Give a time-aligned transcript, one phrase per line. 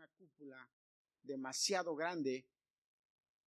[0.00, 0.70] una cúpula
[1.22, 2.46] demasiado grande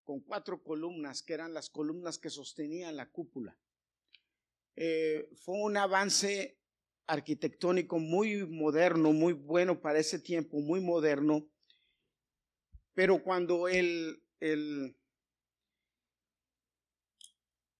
[0.04, 3.58] con cuatro columnas, que eran las columnas que sostenían la cúpula.
[4.76, 6.60] Eh, fue un avance
[7.08, 11.48] arquitectónico muy moderno, muy bueno para ese tiempo, muy moderno.
[12.94, 14.98] Pero cuando el, el,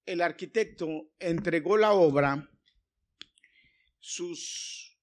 [0.06, 2.50] el arquitecto entregó la obra,
[4.00, 4.98] sus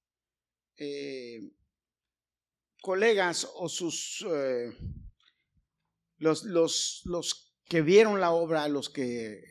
[0.77, 1.51] eh,
[2.81, 4.71] colegas o sus eh,
[6.17, 9.43] los, los, los, que vieron la obra, los que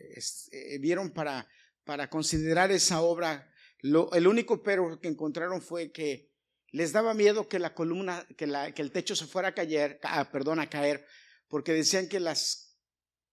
[0.51, 1.47] eh, vieron para,
[1.85, 3.49] para considerar esa obra,
[3.81, 6.29] el único pero que encontraron fue que
[6.71, 9.99] les daba miedo que la columna, que, la, que el techo se fuera a caer,
[10.03, 11.05] ah, perdón, a caer,
[11.47, 12.77] porque decían que las,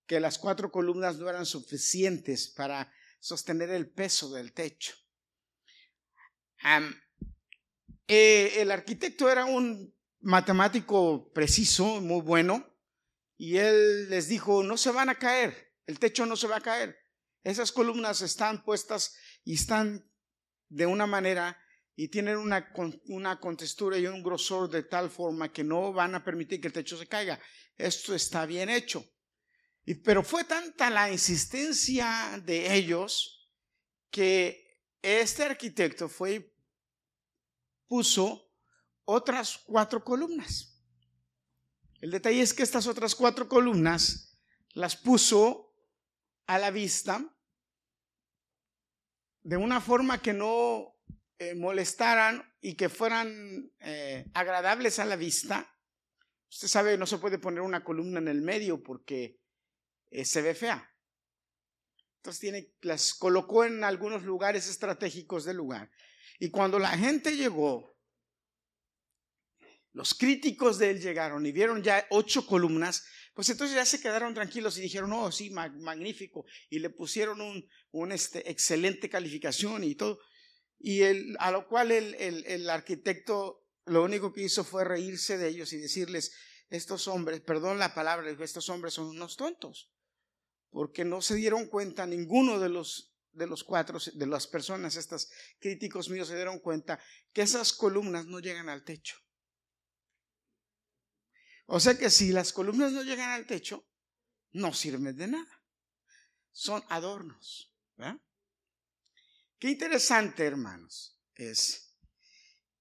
[0.06, 4.94] que las cuatro columnas no eran suficientes para sostener el peso del techo.
[8.08, 12.66] Eh, el arquitecto era un matemático preciso, muy bueno,
[13.36, 16.60] y él les dijo, no se van a caer, el techo no se va a
[16.62, 16.96] caer.
[17.42, 20.10] Esas columnas están puestas y están
[20.68, 21.56] de una manera
[21.94, 22.72] y tienen una,
[23.06, 26.72] una contextura y un grosor de tal forma que no van a permitir que el
[26.72, 27.40] techo se caiga.
[27.76, 29.04] Esto está bien hecho.
[29.84, 33.52] Y, pero fue tanta la insistencia de ellos
[34.10, 36.55] que este arquitecto fue
[37.88, 38.50] puso
[39.04, 40.82] otras cuatro columnas.
[42.00, 44.38] El detalle es que estas otras cuatro columnas
[44.74, 45.74] las puso
[46.46, 47.24] a la vista
[49.42, 50.96] de una forma que no
[51.38, 55.72] eh, molestaran y que fueran eh, agradables a la vista.
[56.50, 59.40] Usted sabe, no se puede poner una columna en el medio porque
[60.10, 60.92] eh, se ve fea.
[62.16, 65.90] Entonces tiene, las colocó en algunos lugares estratégicos del lugar.
[66.38, 67.96] Y cuando la gente llegó,
[69.92, 74.34] los críticos de él llegaron y vieron ya ocho columnas, pues entonces ya se quedaron
[74.34, 76.44] tranquilos y dijeron, oh, sí, magnífico.
[76.68, 80.18] Y le pusieron un, un este, excelente calificación y todo.
[80.78, 81.02] Y
[81.38, 85.78] a lo cual el, el arquitecto lo único que hizo fue reírse de ellos y
[85.78, 86.32] decirles,
[86.68, 89.92] estos hombres, perdón la palabra, estos hombres son unos tontos,
[90.70, 95.30] porque no se dieron cuenta, ninguno de los de los cuatro, de las personas, estos
[95.58, 96.98] críticos míos se dieron cuenta
[97.32, 99.16] que esas columnas no llegan al techo.
[101.66, 103.86] O sea que si las columnas no llegan al techo,
[104.52, 105.62] no sirven de nada.
[106.52, 107.72] Son adornos.
[109.58, 111.94] Qué interesante, hermanos, es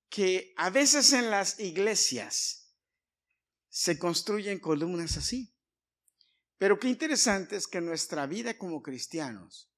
[0.09, 2.73] que a veces en las iglesias
[3.69, 5.53] se construyen columnas así.
[6.57, 9.69] Pero qué interesante es que nuestra vida como cristianos,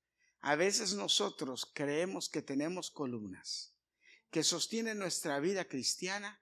[0.47, 3.73] a veces nosotros creemos que tenemos columnas
[4.31, 6.41] que sostienen nuestra vida cristiana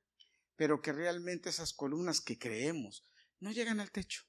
[0.56, 4.22] pero que realmente esas columnas que creemos no llegan al techo.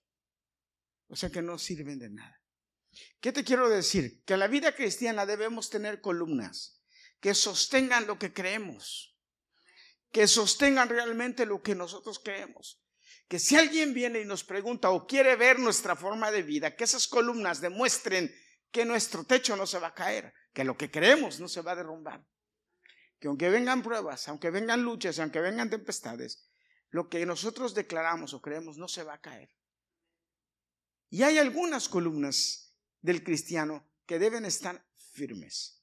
[1.08, 2.40] O sea que no sirven de nada.
[3.20, 4.24] ¿Qué te quiero decir?
[4.24, 6.80] Que en la vida cristiana debemos tener columnas
[7.20, 9.14] que sostengan lo que creemos,
[10.10, 12.82] que sostengan realmente lo que nosotros creemos.
[13.28, 16.84] Que si alguien viene y nos pregunta o quiere ver nuestra forma de vida, que
[16.84, 18.34] esas columnas demuestren
[18.70, 21.72] que nuestro techo no se va a caer, que lo que creemos no se va
[21.72, 22.24] a derrumbar
[23.18, 26.48] que aunque vengan pruebas, aunque vengan luchas, aunque vengan tempestades,
[26.90, 29.50] lo que nosotros declaramos o creemos no se va a caer.
[31.08, 35.82] Y hay algunas columnas del cristiano que deben estar firmes.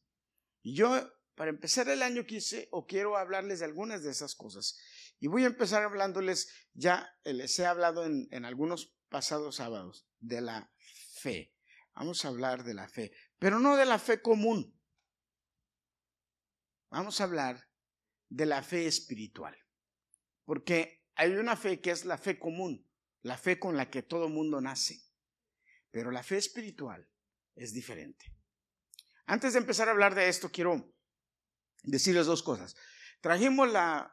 [0.62, 4.78] Y yo, para empezar el año, quise o quiero hablarles de algunas de esas cosas.
[5.20, 10.42] Y voy a empezar hablándoles, ya les he hablado en, en algunos pasados sábados, de
[10.42, 10.72] la
[11.16, 11.53] fe.
[11.96, 14.80] Vamos a hablar de la fe, pero no de la fe común,
[16.90, 17.70] vamos a hablar
[18.30, 19.56] de la fe espiritual.
[20.46, 22.90] Porque hay una fe que es la fe común,
[23.22, 25.02] la fe con la que todo mundo nace.
[25.92, 27.08] Pero la fe espiritual
[27.56, 28.34] es diferente.
[29.25, 30.94] Antes de empezar a hablar de esto, quiero
[31.84, 32.75] decirles dos cosas.
[33.22, 34.12] Trajimos la,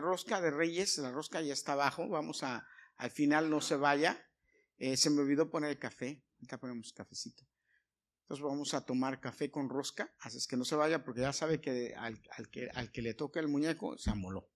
[0.00, 2.66] rosca de Reyes, la rosca ya está abajo, vamos a,
[2.96, 4.28] al final no se vaya.
[4.76, 7.46] Eh, se me olvidó poner el café, ahorita ponemos cafecito.
[8.22, 11.32] Entonces vamos a tomar café con rosca, así es que no se vaya porque ya
[11.32, 14.50] sabe que al, que al que le toca el muñeco se amoló.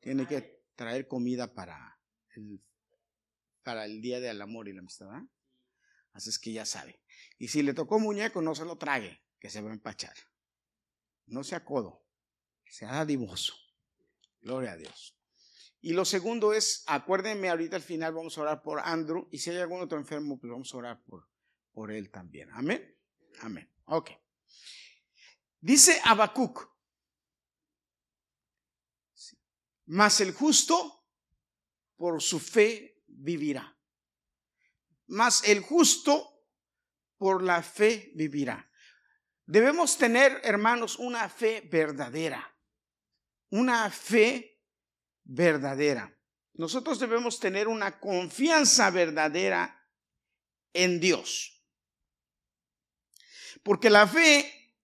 [0.00, 1.98] Tiene que traer comida para
[2.34, 2.62] el,
[3.62, 5.08] para el día del amor y la amistad.
[6.12, 7.00] Así es que ya sabe.
[7.38, 10.14] Y si le tocó muñeco, no se lo trague, que se va a empachar.
[11.26, 12.04] No sea codo,
[12.66, 13.54] sea dadivoso.
[14.40, 15.15] Gloria a Dios.
[15.86, 19.50] Y lo segundo es, acuérdenme, ahorita al final vamos a orar por Andrew, y si
[19.50, 21.28] hay algún otro enfermo, pues vamos a orar por,
[21.70, 22.50] por él también.
[22.50, 22.98] Amén.
[23.38, 23.72] Amén.
[23.84, 24.10] Ok.
[25.60, 26.68] Dice Habacuc,
[29.84, 31.06] mas el justo
[31.94, 33.78] por su fe vivirá.
[35.06, 36.48] Mas el justo
[37.16, 38.68] por la fe vivirá.
[39.44, 42.58] Debemos tener, hermanos, una fe verdadera.
[43.50, 44.55] Una fe
[45.26, 46.16] verdadera.
[46.54, 49.84] Nosotros debemos tener una confianza verdadera
[50.72, 51.62] en Dios.
[53.62, 54.74] Porque la fe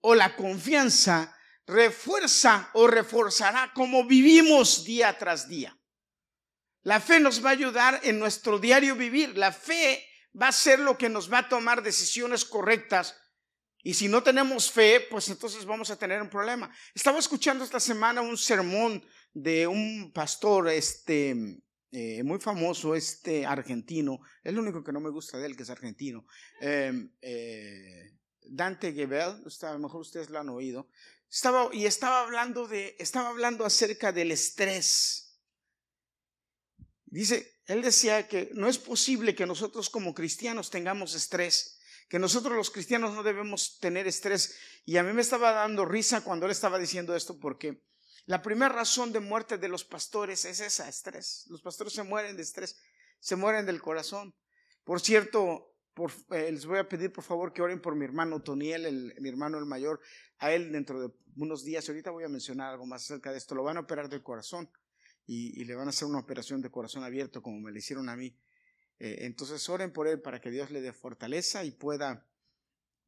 [0.00, 1.34] o la confianza
[1.66, 5.76] refuerza o reforzará como vivimos día tras día.
[6.82, 9.36] La fe nos va a ayudar en nuestro diario vivir.
[9.36, 10.06] La fe
[10.40, 13.16] va a ser lo que nos va a tomar decisiones correctas.
[13.82, 16.70] Y si no tenemos fe, pues entonces vamos a tener un problema.
[16.94, 21.34] Estaba escuchando esta semana un sermón de un pastor, este,
[21.90, 24.20] eh, muy famoso, este argentino.
[24.42, 26.26] Es el único que no me gusta de él, que es argentino.
[26.60, 30.88] Em, eh, Dante Gebel, a lo mejor ustedes lo han oído.
[31.30, 35.40] Estaba, y estaba hablando de, estaba hablando acerca del estrés.
[37.04, 41.78] Dice, él decía que no es posible que nosotros como cristianos tengamos estrés,
[42.08, 44.56] que nosotros los cristianos no debemos tener estrés.
[44.84, 47.82] Y a mí me estaba dando risa cuando él estaba diciendo esto porque
[48.28, 51.46] la primera razón de muerte de los pastores es esa, estrés.
[51.48, 52.78] Los pastores se mueren de estrés,
[53.20, 54.34] se mueren del corazón.
[54.84, 55.74] Por cierto,
[56.32, 59.30] eh, les voy a pedir por favor que oren por mi hermano Toniel, el, mi
[59.30, 60.02] hermano el mayor.
[60.40, 63.54] A él dentro de unos días, ahorita voy a mencionar algo más acerca de esto,
[63.54, 64.70] lo van a operar del corazón
[65.24, 68.16] y, le van a hacer una operación de corazón abierto como me le hicieron a
[68.16, 68.36] mí.
[68.98, 72.26] Eh, entonces oren por él para que Dios le dé fortaleza y pueda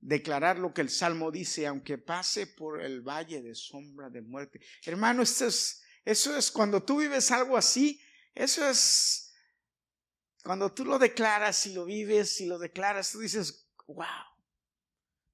[0.00, 4.60] declarar lo que el Salmo dice, aunque pase por el valle de sombra de muerte.
[4.84, 8.00] Hermano, esto es, eso es cuando tú vives algo así,
[8.34, 9.34] eso es
[10.42, 14.06] cuando tú lo declaras y lo vives y lo declaras, tú dices, wow.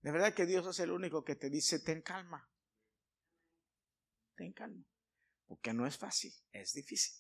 [0.01, 2.49] De verdad que Dios es el único que te dice, ten calma.
[4.37, 4.85] Ten calma.
[5.47, 7.15] Porque no es fácil, es difícil.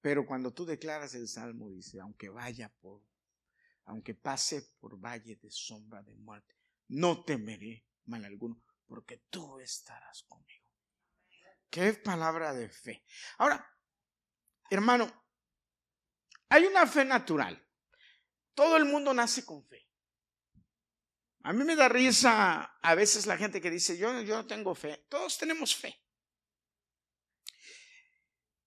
[0.00, 3.02] Pero cuando tú declaras el salmo, dice, aunque vaya por,
[3.92, 6.56] aunque pase por valle de sombra de muerte,
[6.88, 10.64] no temeré mal alguno, porque tú estarás conmigo.
[11.68, 13.04] Qué palabra de fe.
[13.36, 13.62] Ahora,
[14.70, 15.12] hermano,
[16.48, 17.62] hay una fe natural.
[18.54, 19.86] Todo el mundo nace con fe.
[21.42, 24.74] A mí me da risa a veces la gente que dice, yo, yo no tengo
[24.74, 25.04] fe.
[25.10, 26.02] Todos tenemos fe.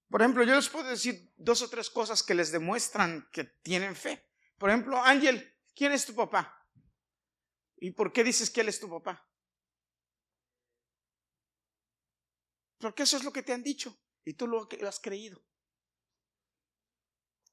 [0.08, 3.96] Por ejemplo, yo les puedo decir dos o tres cosas que les demuestran que tienen
[3.96, 4.24] fe.
[4.58, 6.68] Por ejemplo, Ángel, ¿quién es tu papá?
[7.78, 9.30] ¿Y por qué dices que él es tu papá?
[12.80, 15.44] Porque eso es lo que te han dicho y tú lo has creído.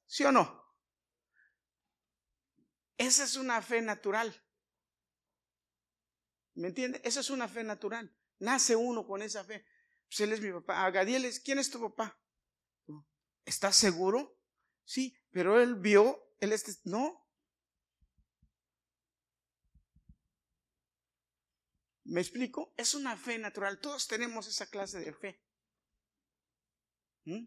[0.06, 0.62] ¿Sí o no?
[2.98, 4.32] Esa es una fe natural.
[6.54, 7.00] ¿Me entiende?
[7.02, 8.14] Esa es una fe natural.
[8.38, 9.64] Nace uno con esa fe.
[10.06, 10.84] Pues él es mi papá.
[10.84, 12.20] Agadiel, ¿quién es tu papá?
[13.44, 14.38] ¿Estás seguro?
[14.84, 17.24] Sí, pero él vio, él es, no.
[22.02, 22.74] ¿Me explico?
[22.76, 23.78] Es una fe natural.
[23.78, 25.40] Todos tenemos esa clase de fe.
[27.26, 27.44] ¿Mm?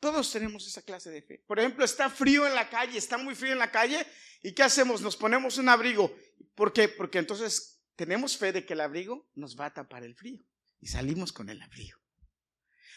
[0.00, 1.44] Todos tenemos esa clase de fe.
[1.46, 4.04] Por ejemplo, está frío en la calle, está muy frío en la calle,
[4.42, 5.00] ¿y qué hacemos?
[5.00, 6.12] Nos ponemos un abrigo.
[6.56, 6.88] ¿Por qué?
[6.88, 10.44] Porque entonces tenemos fe de que el abrigo nos va a tapar el frío
[10.80, 12.00] y salimos con el abrigo.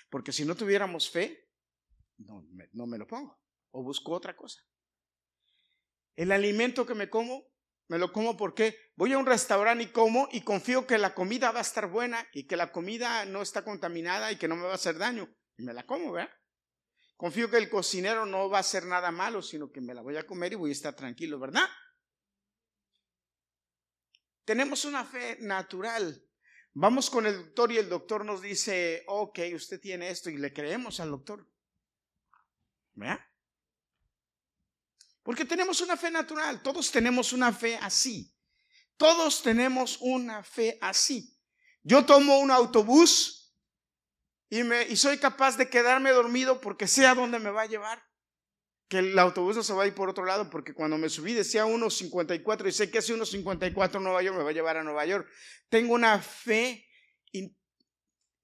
[0.09, 1.47] Porque si no tuviéramos fe,
[2.17, 3.39] no, no me lo pongo
[3.77, 4.63] o busco otra cosa.
[6.15, 7.45] El alimento que me como,
[7.89, 11.51] me lo como porque voy a un restaurante y como y confío que la comida
[11.51, 14.63] va a estar buena y que la comida no está contaminada y que no me
[14.63, 15.29] va a hacer daño.
[15.57, 16.33] Y me la como, ¿verdad?
[17.17, 20.17] Confío que el cocinero no va a hacer nada malo, sino que me la voy
[20.17, 21.69] a comer y voy a estar tranquilo, ¿verdad?
[24.43, 26.23] Tenemos una fe natural.
[26.73, 30.51] Vamos con el doctor y el doctor nos dice, ok, usted tiene esto y le
[30.51, 31.47] creemos al doctor.
[32.95, 33.19] ¿Verdad?
[35.27, 38.33] Porque tenemos una fe natural, todos tenemos una fe así.
[38.95, 41.37] Todos tenemos una fe así.
[41.83, 43.53] Yo tomo un autobús
[44.49, 44.63] y,
[44.95, 48.01] soy capaz de quedarme dormido porque sé a dónde me va a llevar.
[48.87, 51.33] Que el autobús no se va a ir por otro lado porque cuando me subí
[51.33, 55.05] decía 1.54 y sé que hace 1.54 Nueva York me va a llevar a Nueva
[55.05, 55.29] York.
[55.67, 56.87] Tengo una fe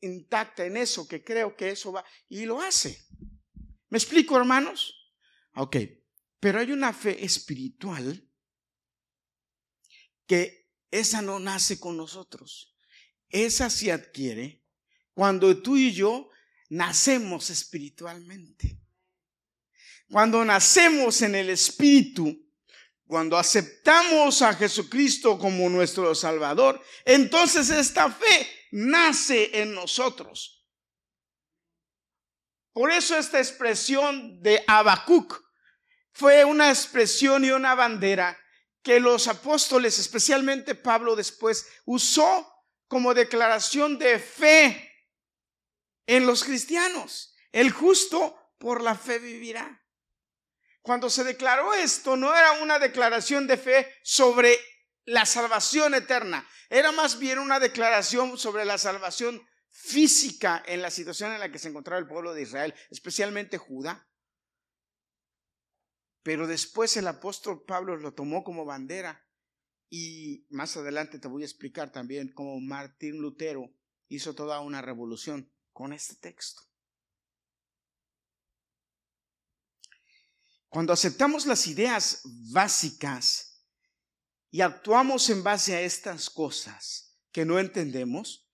[0.02, 3.08] intacta en eso, que creo que eso va y lo hace.
[3.88, 4.94] ¿Me explico, hermanos?
[5.56, 5.78] Ok,
[6.44, 8.22] pero hay una fe espiritual
[10.28, 12.76] que esa no nace con nosotros.
[13.30, 14.62] Esa se adquiere
[15.14, 16.30] cuando tú y yo
[16.68, 18.78] nacemos espiritualmente.
[20.10, 22.46] Cuando nacemos en el Espíritu,
[23.08, 30.68] cuando aceptamos a Jesucristo como nuestro Salvador, entonces esta fe nace en nosotros.
[32.74, 35.42] Por eso esta expresión de Habacuc
[36.14, 38.40] fue una expresión y una bandera
[38.82, 42.50] que los apóstoles, especialmente Pablo después, usó
[42.88, 44.92] como declaración de fe
[46.06, 47.34] en los cristianos.
[47.52, 49.82] El justo por la fe vivirá.
[50.82, 54.60] Cuando se declaró esto, no era una declaración de fe sobre
[55.06, 61.34] la salvación eterna, era más bien una declaración sobre la salvación física en la situación
[61.34, 64.08] en la que se encontraba el pueblo de Israel, especialmente Judá.
[66.24, 69.22] Pero después el apóstol Pablo lo tomó como bandera
[69.90, 73.72] y más adelante te voy a explicar también cómo Martín Lutero
[74.08, 76.64] hizo toda una revolución con este texto.
[80.70, 83.64] Cuando aceptamos las ideas básicas
[84.50, 88.50] y actuamos en base a estas cosas que no entendemos,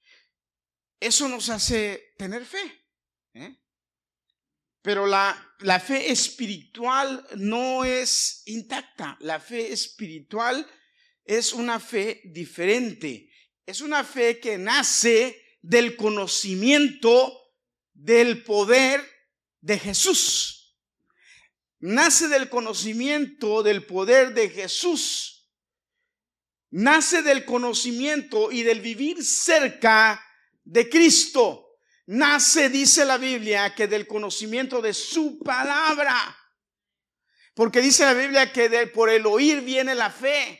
[0.99, 2.85] eso nos hace tener fe.
[3.33, 3.57] ¿eh?
[4.89, 9.17] Pero la, fe espiritual no es intacta.
[9.19, 10.65] La fe espiritual
[11.23, 13.31] es una fe diferente.
[13.67, 17.39] Es una fe que nace del conocimiento
[17.93, 19.07] del poder
[19.61, 20.75] de Jesús.
[21.77, 25.51] Nace del conocimiento del poder de Jesús.
[26.71, 30.19] Nace del conocimiento y del vivir cerca
[30.63, 31.68] de Cristo
[32.09, 36.35] nace, dice la Biblia, que del conocimiento de su palabra.
[37.53, 40.59] Porque dice la Biblia que por el oír viene la fe.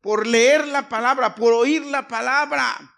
[0.00, 2.90] Por leer la palabra, por oír la palabra.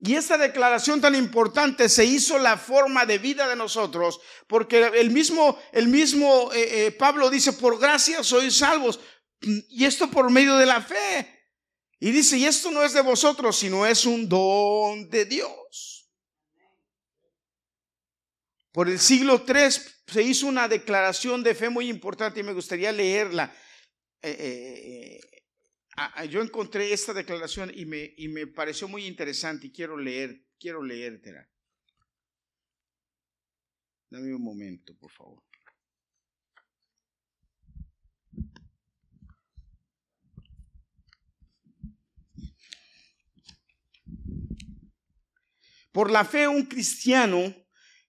[0.00, 5.10] Y esta declaración tan importante se hizo la forma de vida de nosotros, porque el
[5.10, 9.00] mismo, el mismo eh, eh, Pablo dice, por gracia sois salvos,
[9.40, 11.37] y esto por medio de la fe.
[12.00, 16.08] Y dice, y esto no es de vosotros, sino es un don de Dios.
[18.70, 19.70] Por el siglo III
[20.06, 23.52] se hizo una declaración de fe muy importante y me gustaría leerla.
[24.22, 25.20] Eh, eh,
[26.20, 30.44] eh, yo encontré esta declaración y me, y me pareció muy interesante y quiero leer,
[30.60, 31.48] quiero leértela.
[34.10, 35.47] Dame un momento, por favor.
[45.92, 47.54] Por la fe, un cristiano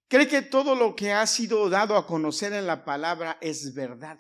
[0.07, 4.19] cree que todo lo que ha sido dado a conocer en la palabra es verdad,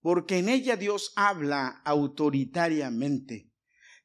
[0.00, 3.50] porque en ella Dios habla autoritariamente.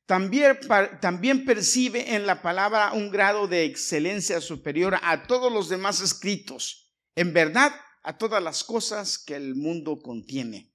[0.06, 0.60] También,
[1.00, 6.92] también, percibe en la palabra un grado de excelencia superior a todos los demás escritos,
[7.16, 10.74] en verdad a todas las cosas que el mundo contiene.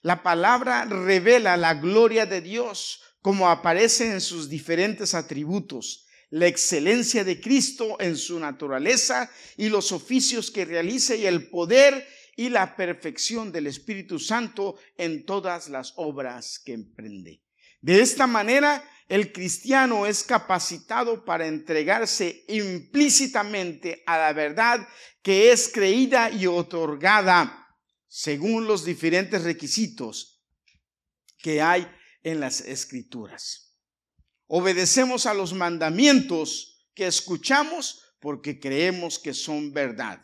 [0.00, 7.24] La palabra revela la gloria de Dios como aparece en sus diferentes atributos la excelencia
[7.24, 12.06] de Cristo en su naturaleza y los oficios que realiza y el poder
[12.36, 17.42] y la perfección del Espíritu Santo en todas las obras que emprende.
[17.80, 24.86] De esta manera, el cristiano es capacitado para entregarse implícitamente a la verdad
[25.22, 27.66] que es creída y otorgada
[28.06, 30.44] según los diferentes requisitos
[31.38, 31.86] que hay
[32.22, 33.67] en las escrituras.
[34.48, 40.22] Obedecemos a los mandamientos que escuchamos porque creemos que son verdad.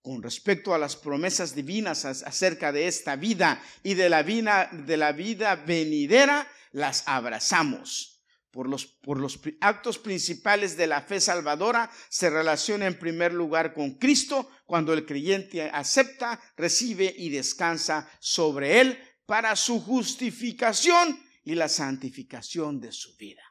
[0.00, 4.96] Con respecto a las promesas divinas acerca de esta vida y de la vida, de
[4.96, 8.22] la vida venidera, las abrazamos.
[8.50, 13.74] Por los, por los actos principales de la fe salvadora se relaciona en primer lugar
[13.74, 21.54] con Cristo cuando el creyente acepta, recibe y descansa sobre Él para su justificación y
[21.54, 23.45] la santificación de su vida.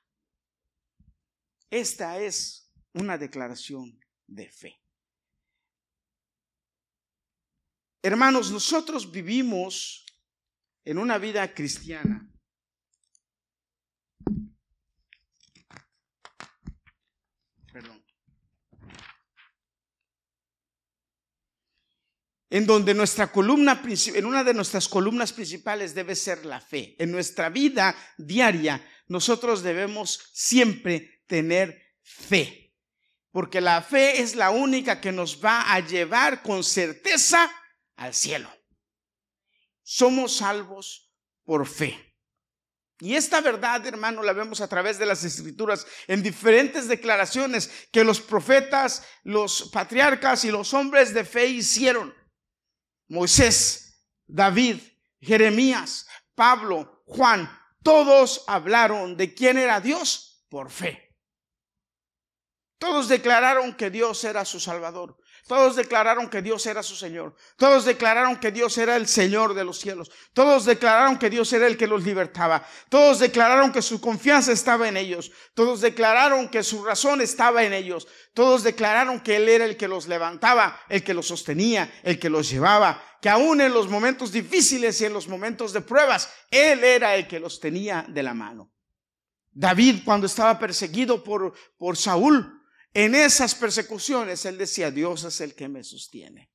[1.75, 4.81] Esta es una declaración de fe.
[8.01, 10.05] Hermanos, nosotros vivimos
[10.85, 12.31] en una vida cristiana.
[17.73, 18.05] Perdón.
[22.51, 26.95] En donde nuestra columna, en una de nuestras columnas principales debe ser la fe.
[26.97, 32.73] En nuestra vida diaria, nosotros debemos siempre tener fe,
[33.31, 37.51] porque la fe es la única que nos va a llevar con certeza
[37.95, 38.49] al cielo.
[39.83, 41.11] Somos salvos
[41.43, 42.15] por fe.
[42.99, 48.05] Y esta verdad, hermano, la vemos a través de las escrituras en diferentes declaraciones que
[48.05, 52.13] los profetas, los patriarcas y los hombres de fe hicieron.
[53.07, 54.77] Moisés, David,
[55.19, 57.49] Jeremías, Pablo, Juan,
[57.83, 61.04] todos hablaron de quién era Dios por fe.
[62.77, 65.17] Todos declararon que Dios era su Salvador.
[65.47, 67.35] Todos declararon que Dios era su Señor.
[67.55, 70.11] Todos declararon que Dios era el Señor de los cielos.
[70.33, 72.67] Todos declararon que Dios era el que los libertaba.
[72.89, 75.31] Todos declararon que su confianza estaba en ellos.
[75.53, 78.07] Todos declararon que su razón estaba en ellos.
[78.33, 82.31] Todos declararon que Él era el que los levantaba, el que los sostenía, el que
[82.31, 83.01] los llevaba.
[83.21, 87.27] Que aún en los momentos difíciles y en los momentos de pruebas, Él era el
[87.27, 88.71] que los tenía de la mano.
[89.51, 92.54] David, cuando estaba perseguido por, por Saúl,
[92.95, 96.49] en esas persecuciones él decía, Dios es el que me sostiene.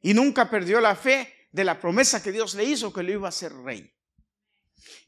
[0.00, 3.28] Y nunca perdió la fe de la promesa que Dios le hizo que lo iba
[3.28, 3.92] a ser rey.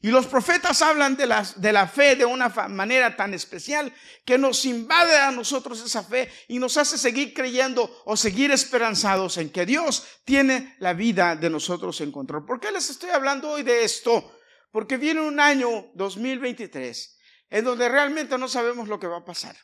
[0.01, 3.93] Y los profetas hablan de la, de la fe de una manera tan especial
[4.25, 9.37] que nos invade a nosotros esa fe y nos hace seguir creyendo o seguir esperanzados
[9.37, 12.45] en que Dios tiene la vida de nosotros en control.
[12.45, 14.37] ¿Por qué les estoy hablando hoy de esto?
[14.69, 17.17] Porque viene un año 2023
[17.51, 19.55] en donde realmente no sabemos lo que va a pasar.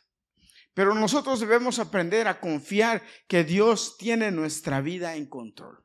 [0.74, 5.84] Pero nosotros debemos aprender a confiar que Dios tiene nuestra vida en control.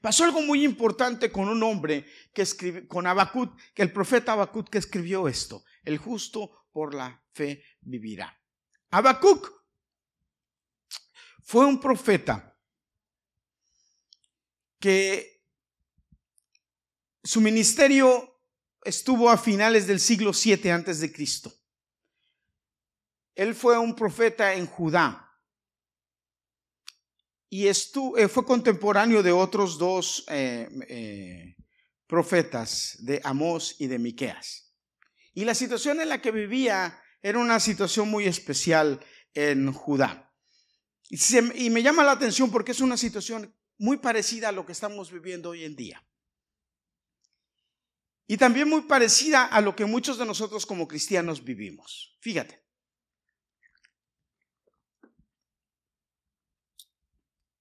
[0.00, 4.68] Pasó algo muy importante con un hombre que escribió, con Abacut, que el profeta Abacut
[4.68, 8.38] que escribió esto, el justo por la fe vivirá.
[8.90, 9.50] Habacuc
[11.42, 12.56] fue un profeta
[14.78, 15.42] que
[17.22, 18.42] su ministerio
[18.82, 21.52] estuvo a finales del siglo 7 antes de Cristo.
[23.34, 25.24] Él fue un profeta en Judá
[27.54, 31.56] y eh, fue contemporáneo de otros dos eh, eh,
[32.04, 34.74] profetas, de Amós y de Miqueas.
[35.34, 38.98] Y la situación en la que vivía era una situación muy especial
[39.34, 40.32] en Judá.
[41.08, 45.12] y me llama la atención porque es una situación muy parecida a lo que estamos
[45.12, 46.04] viviendo hoy en día.
[48.26, 52.16] Y también muy parecida a lo que muchos de nosotros como cristianos vivimos.
[52.20, 52.63] Fíjate.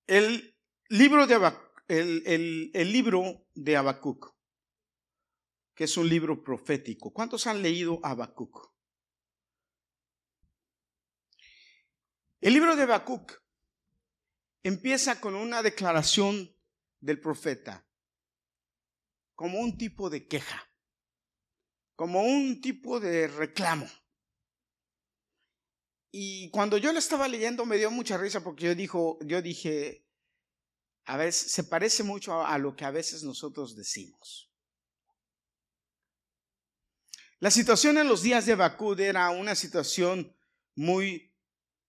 [0.06, 0.58] El
[0.90, 1.54] libro de,
[1.88, 4.36] el, libro de Habacuc,
[5.74, 7.14] que es un libro profético.
[7.14, 8.74] ¿Cuántos han leído Habacuc?
[12.42, 13.42] El libro de Habacuc
[14.62, 16.54] empieza con una declaración
[17.00, 17.88] del profeta,
[19.36, 20.70] como un tipo de queja,
[21.96, 23.88] como un tipo de reclamo.
[26.16, 30.06] Y cuando yo lo estaba leyendo me dio mucha risa porque yo, dijo, yo dije,
[31.06, 34.52] a veces se parece mucho a, lo que a veces nosotros decimos.
[37.40, 40.38] La situación en los días de Bacud era una situación
[40.76, 41.34] muy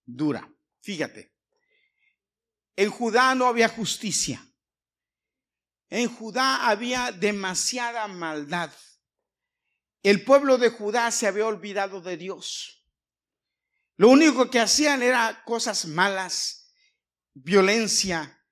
[0.07, 0.51] dura.
[0.81, 1.35] Fíjate,
[2.77, 4.43] en Judá no había justicia.
[5.91, 8.73] En Judá había demasiada maldad.
[10.03, 12.84] El pueblo de Judá se había olvidado de Dios.
[13.97, 16.75] Lo único que hacían era cosas malas,
[17.33, 18.45] violencia,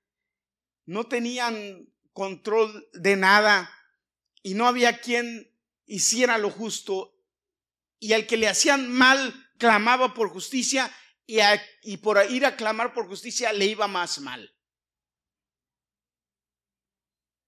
[0.87, 3.70] no tenían control de nada
[4.42, 5.52] y no había quien
[5.85, 7.18] hiciera lo justo
[7.98, 10.92] y al que le hacían mal clamaba por justicia
[11.26, 11.38] y,
[11.83, 14.55] y por ir a clamar por justicia le iba más mal.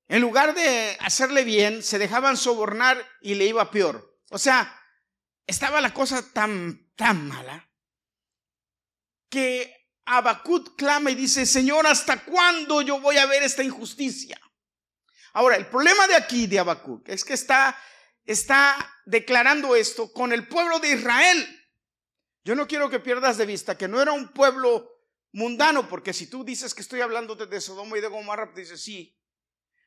[0.09, 4.19] En lugar de hacerle bien, se dejaban sobornar y le iba peor.
[4.31, 4.81] O sea,
[5.47, 7.69] estaba la cosa tan, tan mala
[9.35, 14.41] que Abacut clama y dice, Señor, ¿hasta cuándo yo voy a ver esta injusticia?
[15.33, 17.77] Ahora, el problema de aquí de Abacut es que está,
[18.25, 21.69] está declarando esto con el pueblo de Israel.
[22.45, 24.89] Yo no quiero que pierdas de vista que no era un pueblo
[25.33, 28.85] mundano, porque si tú dices que estoy hablándote de Sodoma y de Gomorra, pues dices
[28.85, 29.19] sí.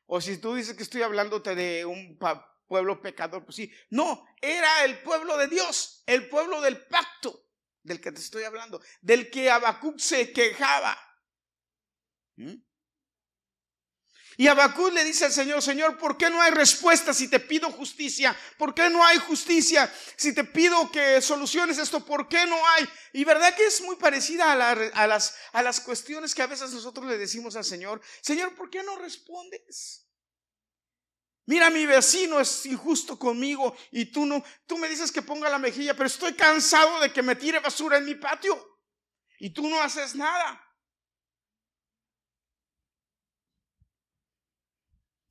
[0.04, 2.18] O si tú dices que estoy hablándote de un
[2.66, 3.72] pueblo pecador, pues sí.
[3.88, 7.47] No, era el pueblo de Dios, el pueblo del pacto
[7.88, 10.96] del que te estoy hablando, del que Habacuc se quejaba.
[12.36, 12.54] ¿Mm?
[14.36, 17.72] Y Habacuc le dice al Señor, Señor, ¿por qué no hay respuesta si te pido
[17.72, 18.36] justicia?
[18.56, 22.04] ¿Por qué no hay justicia si te pido que soluciones esto?
[22.04, 22.88] ¿Por qué no hay?
[23.14, 26.70] Y verdad que es muy parecida a, a, las, a las cuestiones que a veces
[26.70, 30.07] nosotros le decimos al Señor, Señor, ¿por qué no respondes?
[31.48, 35.58] Mira, mi vecino es injusto conmigo y tú no, tú me dices que ponga la
[35.58, 38.54] mejilla, pero estoy cansado de que me tire basura en mi patio
[39.38, 40.62] y tú no haces nada.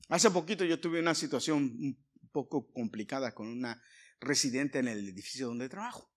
[0.08, 3.80] Hace poquito yo tuve una situación un poco complicada con una
[4.18, 6.12] residente en el edificio donde trabajo.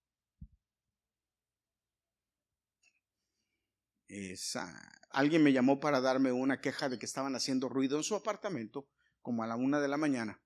[5.12, 8.90] alguien me llamó para darme una queja de que estaban haciendo ruido en su apartamento
[9.22, 10.42] como a la una de la mañana.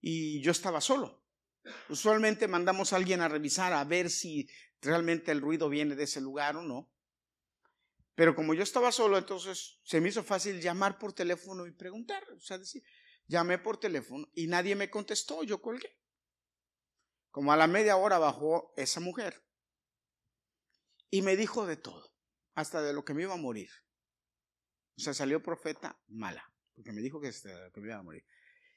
[0.00, 1.24] Y yo estaba solo.
[1.88, 4.48] Usualmente mandamos a alguien a revisar a ver si
[4.80, 6.90] realmente el ruido viene de ese lugar o no.
[8.14, 12.22] Pero como yo estaba solo, entonces se me hizo fácil llamar por teléfono y preguntar.
[12.32, 12.82] O sea, decir,
[13.26, 15.98] llamé por teléfono y nadie me contestó, yo colgué.
[17.30, 19.44] Como a la media hora bajó esa mujer
[21.10, 22.14] y me dijo de todo,
[22.54, 23.70] hasta de lo que me iba a morir.
[24.96, 28.24] O sea, salió profeta mala, porque me dijo que, este, que me iba a morir.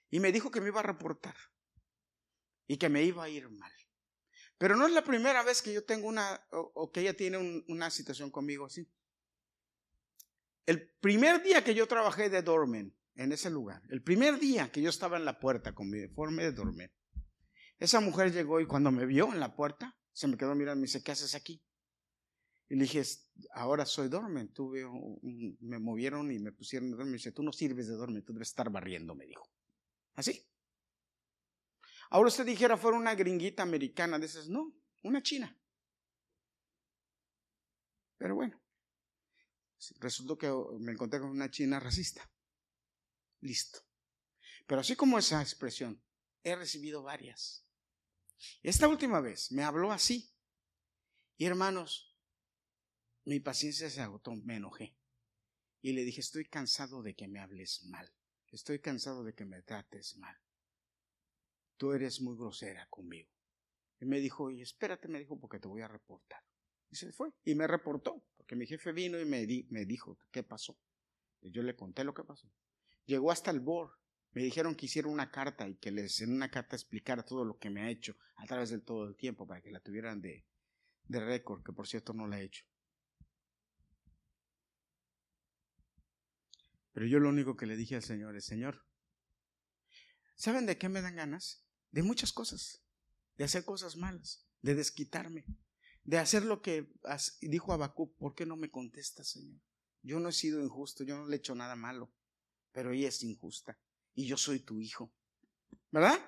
[0.10, 1.36] Y me dijo que me iba a reportar
[2.68, 3.72] y que me iba a ir mal.
[4.58, 7.90] Pero no es la primera vez que yo tengo una, o, que ella tiene una
[7.90, 8.90] situación conmigo así.
[10.66, 14.82] El primer día que yo trabajé de dormen en ese lugar, el primer día que
[14.82, 16.92] yo estaba en la puerta con mi uniforme de dormir,
[17.80, 20.82] esa mujer llegó y cuando me vio en la puerta, se me quedó mirando y
[20.82, 21.64] me dice, ¿qué haces aquí?
[22.70, 23.02] Y le dije,
[23.54, 24.50] ahora soy dormen.
[24.54, 24.86] Tuve
[25.62, 27.12] me movieron y me pusieron dormen.
[27.12, 29.50] Me dice, tú no sirves de dormen, tú debes estar barriendo, me dijo.
[30.16, 30.46] Así.
[32.10, 35.58] Ahora usted dijera fuera una gringuita americana de esas, no, una china.
[38.18, 38.60] Pero bueno,
[40.00, 42.30] resultó que me encontré con una china racista.
[43.42, 43.80] Listo.
[44.66, 46.02] Pero así como esa expresión,
[46.44, 47.66] he recibido varias.
[48.64, 50.34] Esta última vez me habló así.
[51.38, 52.17] Y hermanos,
[53.28, 54.96] mi paciencia se agotó, me enojé.
[55.82, 58.12] Y le dije, estoy cansado de que me hables mal.
[58.52, 60.36] Estoy cansado de que me trates mal
[61.78, 63.30] tú eres muy grosera conmigo.
[64.00, 66.42] Y me dijo, y espérate, me dijo, porque te voy a reportar.
[66.90, 67.30] Y se fue.
[67.44, 70.78] Y me reportó, porque mi jefe vino y me, me dijo, ¿qué pasó?
[71.42, 72.52] Y yo le conté lo que pasó.
[73.06, 73.92] Llegó hasta el board.
[74.32, 77.58] Me dijeron que hiciera una carta y que les en una carta explicara todo lo
[77.58, 80.46] que me ha hecho a través de todo el tiempo para que la tuvieran de,
[81.06, 82.66] de récord, que por cierto no la he hecho.
[86.98, 88.84] Pero yo lo único que le dije al Señor es, Señor,
[90.34, 91.64] ¿saben de qué me dan ganas?
[91.92, 92.82] de muchas cosas,
[93.38, 95.46] de hacer cosas malas, de desquitarme,
[96.04, 96.92] de hacer lo que
[97.40, 99.62] dijo Abacú, ¿por qué no me contestas, Señor?
[100.02, 102.12] Yo no he sido injusto, yo no le he hecho nada malo,
[102.72, 103.78] pero ella es injusta
[104.16, 105.14] y yo soy tu hijo.
[105.92, 106.20] ¿Verdad?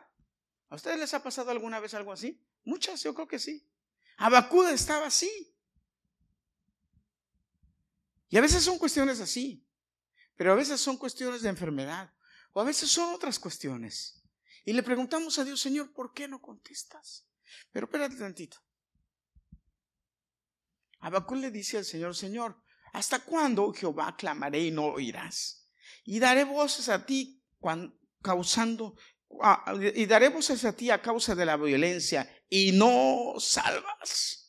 [0.70, 2.46] ¿A ustedes les ha pasado alguna vez algo así?
[2.64, 3.68] Muchas, yo creo que sí.
[4.18, 5.52] Abacú estaba así.
[8.30, 9.66] Y a veces son cuestiones así,
[10.40, 12.14] pero a veces son cuestiones de enfermedad,
[12.54, 14.24] o a veces son otras cuestiones.
[14.64, 17.26] Y le preguntamos a Dios, Señor, ¿por qué no contestas?
[17.74, 18.58] Pero espérate tantito.
[21.02, 22.56] Abacú le dice al Señor, Señor,
[22.94, 25.68] ¿hasta cuándo, Jehová, clamaré y no oirás?
[26.06, 27.44] Y daré voces a ti
[28.22, 28.96] causando,
[29.94, 34.49] y daré voces a ti a causa de la violencia y no salvas.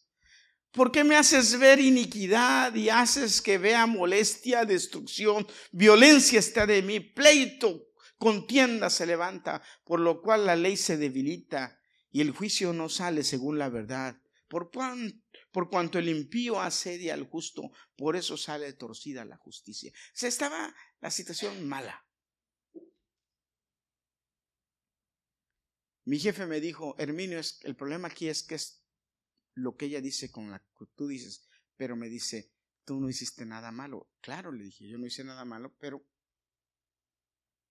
[0.73, 6.81] ¿Por qué me haces ver iniquidad y haces que vea molestia, destrucción, violencia está de
[6.83, 11.81] mí, pleito, contienda se levanta, por lo cual la ley se debilita
[12.13, 14.17] y el juicio no sale según la verdad.
[14.47, 14.71] Por,
[15.51, 19.93] por cuanto el impío asedia al justo, por eso sale torcida la justicia.
[20.13, 22.05] Se estaba la situación mala.
[26.05, 28.80] Mi jefe me dijo, Herminio, el problema aquí es que es
[29.61, 32.53] lo que ella dice con la que tú dices, pero me dice,
[32.85, 34.11] tú no hiciste nada malo.
[34.21, 36.05] Claro, le dije, yo no hice nada malo, pero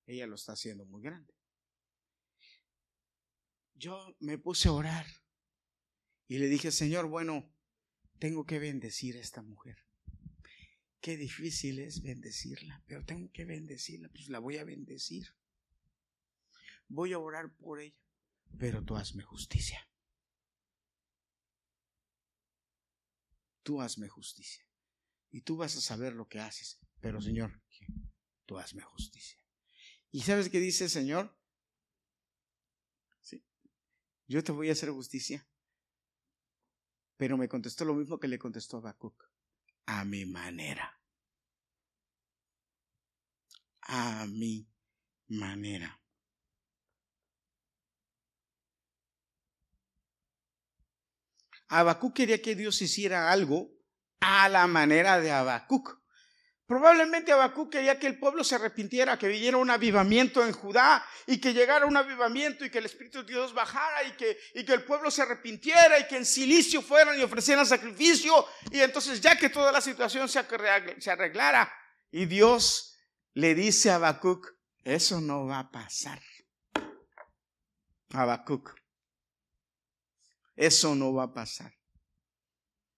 [0.06, 1.34] ella lo está haciendo muy grande.
[3.75, 5.06] Yo me puse a orar
[6.28, 7.52] y le dije, Señor, bueno,
[8.19, 9.78] tengo que bendecir a esta mujer.
[11.02, 15.28] Qué difícil es bendecirla, pero tengo que bendecirla, pues la voy a bendecir.
[16.88, 17.95] Voy a orar por ella,
[18.58, 19.89] pero tú hazme justicia.
[23.69, 24.65] Tú hazme justicia.
[25.29, 27.62] Y tú vas a saber lo que haces, pero Señor,
[28.47, 29.38] tú hazme justicia.
[30.10, 31.38] ¿Y sabes qué dice el Señor?
[33.21, 33.45] Sí.
[34.25, 35.47] Yo te voy a hacer justicia.
[37.15, 39.29] Pero me contestó lo mismo que le contestó a Habacuc.
[39.86, 40.99] A mi manera.
[43.82, 44.67] A mi
[45.27, 45.98] manera.
[51.69, 53.69] Habacuc quería que Dios hiciera algo
[54.19, 55.97] a la manera de Habacuc.
[56.65, 61.39] Probablemente Habacuc quería que el pueblo se arrepintiera, que viniera un avivamiento en Judá y
[61.39, 64.73] que llegara un avivamiento y que el Espíritu de Dios bajara y que, y que
[64.73, 69.36] el pueblo se arrepintiera y que en silicio fueran y ofrecieran sacrificio y entonces ya
[69.36, 70.39] que toda la situación se
[71.10, 71.71] arreglara
[72.12, 72.97] y Dios
[73.34, 74.47] le dice a Habacuc,
[74.84, 76.21] eso no va a pasar.
[78.12, 78.78] Habacuc,
[80.59, 81.73] eso no va a pasar.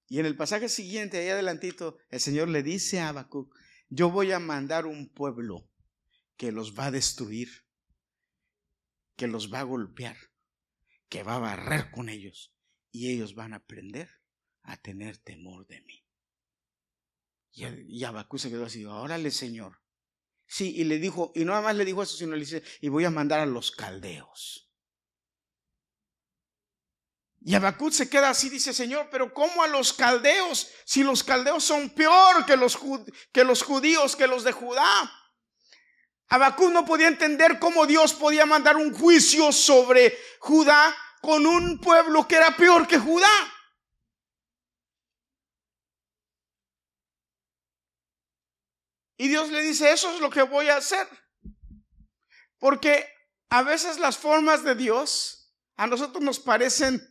[0.09, 3.55] Y en el pasaje siguiente, ahí adelantito, el Señor le dice a Habacuc,
[3.87, 5.69] yo voy a mandar un pueblo
[6.37, 7.49] que los va a destruir,
[9.15, 10.17] que los va a golpear,
[11.07, 12.51] que va a barrer con ellos
[12.91, 14.09] y ellos van a aprender
[14.63, 16.03] a tener temor de mí.
[17.51, 19.83] Y, y se quedó así, órale Señor.
[20.47, 22.89] Sí, y le dijo, y no nada más le dijo eso, sino le dice, y
[22.89, 24.70] voy a mandar a los caldeos.
[27.43, 30.69] Y Habacuc se queda así, dice, Señor, pero ¿cómo a los caldeos?
[30.85, 32.77] Si los caldeos son peor que los,
[33.31, 35.11] que los judíos, que los de Judá.
[36.27, 42.27] Habacuc no podía entender cómo Dios podía mandar un juicio sobre Judá con un pueblo
[42.27, 43.27] que era peor que Judá.
[49.17, 51.07] Y Dios le dice, eso es lo que voy a hacer.
[52.59, 53.07] Porque
[53.49, 57.10] a veces las formas de Dios a nosotros nos parecen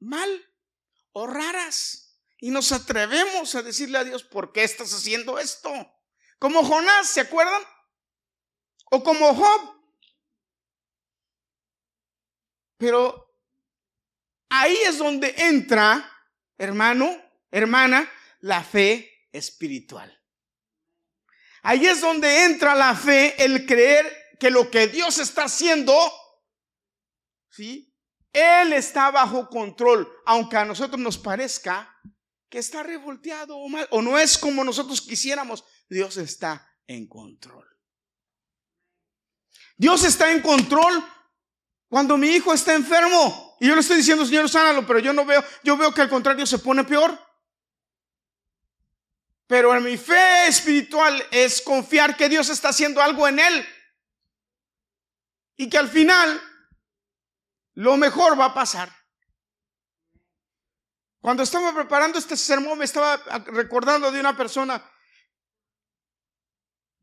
[0.00, 0.28] mal
[1.12, 2.20] o raras.
[2.38, 5.70] Y nos atrevemos a decirle a Dios, ¿por qué estás haciendo esto?
[6.38, 7.62] Como Jonás, ¿se acuerdan?
[8.90, 9.76] O como Job.
[12.76, 13.34] Pero
[14.50, 16.10] ahí es donde entra,
[16.58, 17.10] hermano,
[17.50, 20.12] hermana, la fe espiritual.
[21.62, 25.94] Ahí es donde entra la fe, el creer que lo que Dios está haciendo,
[27.50, 27.85] ¿sí?
[28.36, 31.90] Él está bajo control, aunque a nosotros nos parezca
[32.50, 37.66] que está revolteado o mal, o no es como nosotros quisiéramos, Dios está en control.
[39.78, 41.02] Dios está en control
[41.88, 45.24] cuando mi hijo está enfermo y yo le estoy diciendo, Señor, sánalo, pero yo no
[45.24, 47.18] veo, yo veo que al contrario se pone peor.
[49.46, 53.66] Pero en mi fe espiritual es confiar que Dios está haciendo algo en él.
[55.56, 56.38] Y que al final
[57.76, 58.90] lo mejor va a pasar.
[61.20, 64.82] Cuando estaba preparando este sermón me estaba recordando de una persona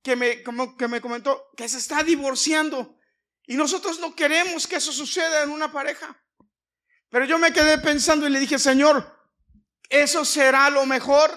[0.01, 0.43] que me,
[0.77, 2.97] que me comentó que se está divorciando
[3.45, 6.19] y nosotros no queremos que eso suceda en una pareja.
[7.09, 9.29] Pero yo me quedé pensando y le dije, Señor,
[9.89, 11.29] ¿eso será lo mejor?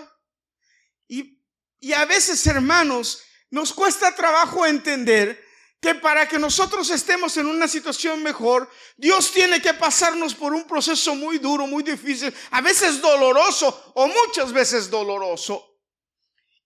[1.08, 1.42] Y,
[1.78, 5.45] y a veces, hermanos, nos cuesta trabajo entender
[5.80, 10.64] que para que nosotros estemos en una situación mejor, Dios tiene que pasarnos por un
[10.64, 15.64] proceso muy duro, muy difícil, a veces doloroso o muchas veces doloroso.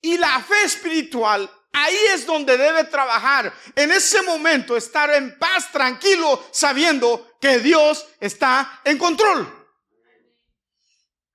[0.00, 3.52] Y la fe espiritual Ahí es donde debe trabajar.
[3.76, 9.56] En ese momento estar en paz, tranquilo, sabiendo que Dios está en control.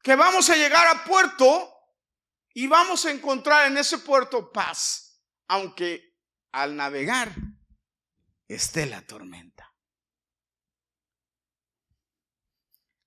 [0.04, 1.72] Que vamos a llegar a puerto
[2.54, 6.16] y vamos a encontrar en ese puerto paz, aunque
[6.52, 7.34] al navegar
[8.48, 9.74] esté la tormenta.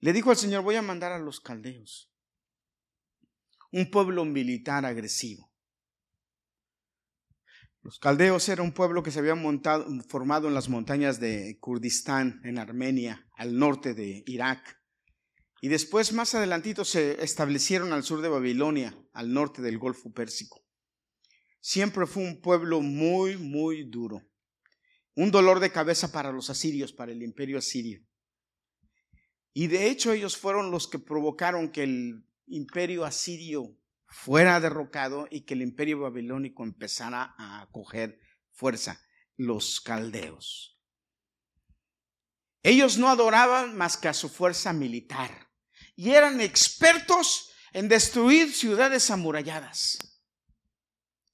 [0.00, 2.12] Le dijo al Señor, voy a mandar a los caldeos,
[3.72, 5.52] un pueblo militar agresivo.
[7.82, 12.40] Los caldeos era un pueblo que se había montado, formado en las montañas de Kurdistán,
[12.44, 14.78] en Armenia, al norte de Irak.
[15.60, 20.60] Y después, más adelantito, se establecieron al sur de Babilonia, al norte del Golfo Pérsico.
[21.60, 24.27] Siempre fue un pueblo muy, muy duro
[25.18, 28.00] un dolor de cabeza para los asirios, para el imperio asirio.
[29.52, 33.76] Y de hecho ellos fueron los que provocaron que el imperio asirio
[34.06, 38.20] fuera derrocado y que el imperio babilónico empezara a coger
[38.52, 39.04] fuerza,
[39.36, 40.78] los caldeos.
[42.62, 45.48] Ellos no adoraban más que a su fuerza militar
[45.96, 49.98] y eran expertos en destruir ciudades amuralladas.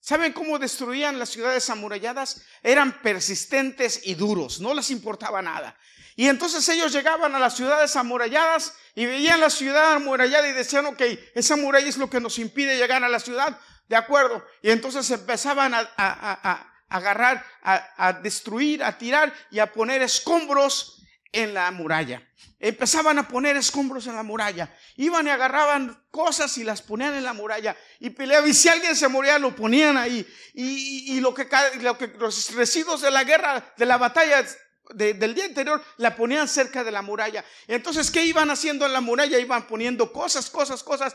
[0.04, 2.42] ¿Saben cómo destruían las ciudades amuralladas?
[2.62, 5.78] Eran persistentes y duros, no les importaba nada.
[6.14, 10.84] Y entonces ellos llegaban a las ciudades amuralladas y veían la ciudad amurallada y decían,
[10.84, 11.00] ok,
[11.34, 14.44] esa muralla es lo que nos impide llegar a la ciudad, de acuerdo.
[14.60, 20.93] Y entonces empezaban a, agarrar, a destruir, a tirar y a poner escombros
[21.34, 22.22] en la muralla
[22.64, 24.74] empezaban a poner escombros en la muralla.
[24.96, 28.48] Iban y agarraban cosas y las ponían en la muralla y peleaban.
[28.48, 30.26] Y si alguien se moría, lo ponían ahí.
[30.54, 31.46] Y, lo, que,
[31.80, 34.46] lo, que, los residuos de la guerra, de la batalla
[34.94, 37.44] del día anterior, la ponían cerca de la muralla.
[37.66, 39.38] Entonces, ¿qué iban haciendo en la muralla?
[39.38, 41.14] Iban poniendo cosas, cosas, cosas.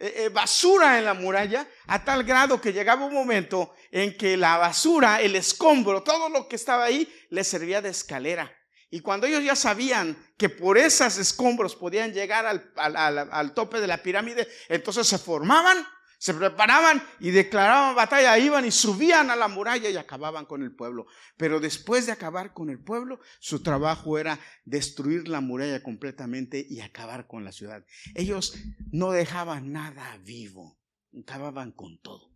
[0.00, 4.36] Eh, eh, basura en la muralla a tal grado que llegaba un momento en que
[4.36, 8.57] la basura, el escombro, todo lo que estaba ahí, les servía de escalera
[8.90, 14.02] y cuando ellos ya sabían que por esas escombros podían llegar al, tope de la
[14.02, 15.76] pirámide, entonces se formaban,
[16.18, 20.74] se preparaban y declaraban batalla, iban y subían a la muralla y acababan con el
[20.74, 21.06] pueblo.
[21.36, 26.80] Pero después de acabar con el pueblo, su trabajo era destruir la muralla completamente y
[26.80, 27.84] acabar con la ciudad.
[28.14, 28.54] Ellos
[28.90, 30.80] no dejaban nada vivo,
[31.20, 32.32] acababan con todo.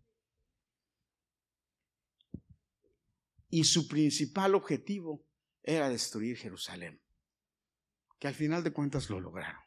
[3.49, 5.25] Y su principal objetivo
[5.63, 7.01] era destruir Jerusalén.
[8.19, 9.61] que al final de cuentas lo lograron.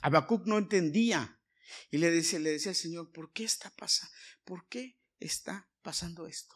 [0.00, 1.40] Habacuc no entendía
[1.90, 4.14] y le decía, le decía al Señor, ¿por qué está pasando?
[4.44, 6.54] ¿Por qué está pasando esto?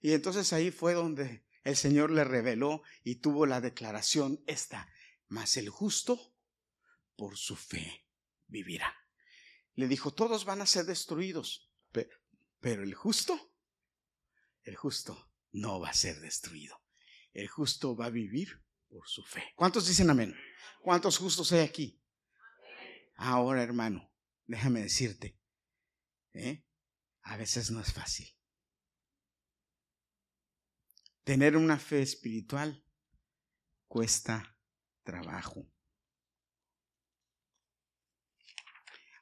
[0.00, 4.88] Y entonces ahí fue donde el Señor le reveló y tuvo la declaración esta,
[5.26, 6.36] mas el justo
[7.16, 8.06] por su fe
[8.46, 8.94] vivirá.
[9.74, 11.72] Le dijo, todos van a ser destruidos,
[12.60, 13.55] pero el justo,
[14.66, 16.82] el justo no va a ser destruido.
[17.32, 19.52] El justo va a vivir por su fe.
[19.54, 20.34] ¿Cuántos dicen amén?
[20.82, 22.02] ¿Cuántos justos hay aquí?
[23.14, 24.12] Ahora, hermano,
[24.44, 25.38] déjame decirte,
[26.32, 26.64] ¿eh?
[27.22, 28.28] a veces no es fácil.
[31.22, 32.84] Tener una fe espiritual
[33.86, 34.58] cuesta
[35.04, 35.70] trabajo.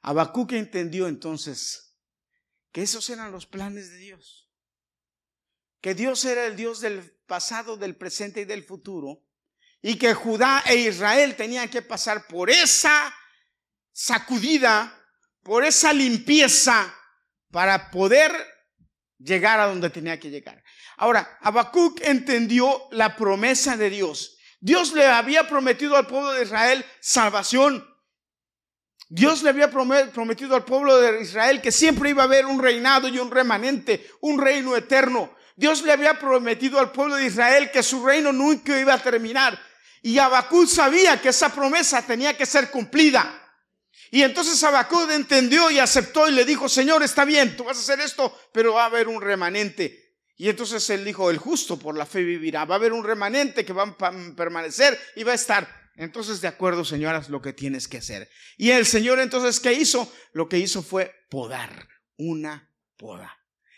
[0.01, 1.95] Habacuc entendió entonces
[2.71, 4.44] que esos eran los planes de Dios.
[5.85, 9.21] Que Dios era el Dios del pasado, del presente y del futuro.
[9.83, 13.13] Y que Judá e Israel tenían que pasar por esa
[13.91, 14.99] sacudida,
[15.43, 16.91] por esa limpieza
[17.51, 18.31] para poder
[19.19, 20.63] llegar a donde tenía que llegar.
[20.97, 24.39] Ahora, Habacuc entendió la promesa de Dios.
[24.59, 27.87] Dios le había prometido al pueblo de Israel salvación.
[29.07, 33.07] Dios le había prometido al pueblo de Israel que siempre iba a haber un reinado
[33.07, 35.35] y un remanente, un reino eterno.
[35.55, 39.59] Dios le había prometido al pueblo de Israel que su reino nunca iba a terminar.
[40.01, 43.41] Y Habacuc sabía que esa promesa tenía que ser cumplida.
[44.11, 47.81] Y entonces Habacuc entendió y aceptó y le dijo, Señor, está bien, tú vas a
[47.81, 50.05] hacer esto, pero va a haber un remanente.
[50.37, 52.65] Y entonces él dijo, el justo por la fe vivirá.
[52.65, 55.67] Va a haber un remanente que va a permanecer y va a estar.
[55.95, 58.29] Entonces, de acuerdo, señoras, lo que tienes que hacer.
[58.57, 60.11] Y el Señor entonces, ¿qué hizo?
[60.33, 61.87] Lo que hizo fue podar,
[62.17, 63.37] una poda.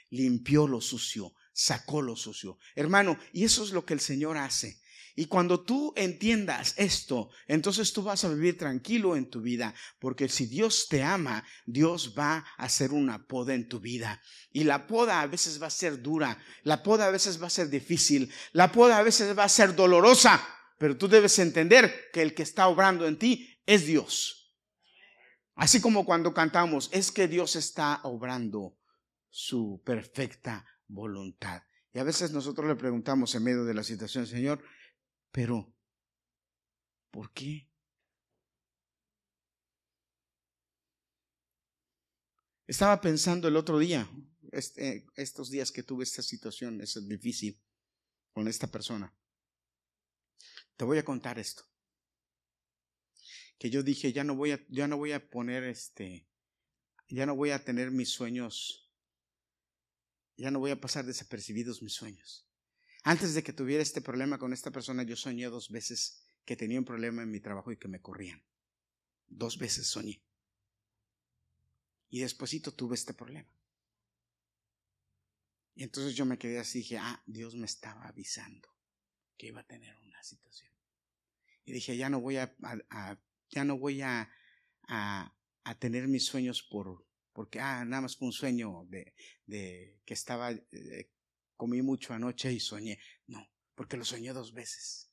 [0.10, 2.60] Limpió lo sucio, sacó lo sucio.
[2.76, 4.80] Hermano, y eso es lo que el Señor hace.
[5.16, 10.30] Y cuando tú entiendas esto, entonces tú vas a vivir tranquilo en tu vida, porque
[10.30, 14.22] si Dios te ama, Dios va a hacer una poda en tu vida.
[14.52, 17.50] Y la poda a veces va a ser dura, la poda a veces va a
[17.50, 22.22] ser difícil, la poda a veces va a ser dolorosa, pero tú debes entender que
[22.22, 24.54] el que está obrando en ti es Dios.
[25.56, 28.78] Así como cuando cantamos, es que Dios está obrando
[29.32, 31.64] su perfecta voluntad.
[31.94, 34.64] Y a veces nosotros le preguntamos en medio de la situación, Señor,
[35.32, 35.74] pero,
[37.12, 37.70] ¿por qué?
[42.68, 44.10] Estaba pensando el otro día,
[44.52, 47.62] este, estos días que tuve esta situación, es difícil
[48.34, 49.16] con esta persona.
[50.76, 51.64] Te voy a contar esto.
[53.58, 56.28] Que yo dije, ya no voy a, ya no voy a poner este,
[57.08, 58.87] ya no voy a tener mis sueños,
[60.38, 62.48] ya no voy a pasar desapercibidos mis sueños.
[63.04, 66.80] Antes de que tuviera este problema con esta persona, yo soñé dos veces que tenía
[66.80, 68.44] un problema en mi trabajo y que me corrían.
[69.28, 70.22] Dos veces soñé.
[72.10, 73.50] Y despuesito tuve este problema.
[75.76, 78.68] Y entonces yo me quedé así y dije, ah, Dios me estaba avisando
[79.38, 80.74] que iba a tener una situación.
[81.66, 82.56] Y dije, ya no voy a,
[83.50, 84.32] ya no voy a,
[84.88, 85.34] a,
[85.80, 87.07] tener mis sueños por,
[87.38, 89.14] porque, ah, nada más fue un sueño de,
[89.46, 91.12] de que estaba, eh,
[91.56, 92.98] comí mucho anoche y soñé.
[93.28, 95.12] No, porque lo soñé dos veces.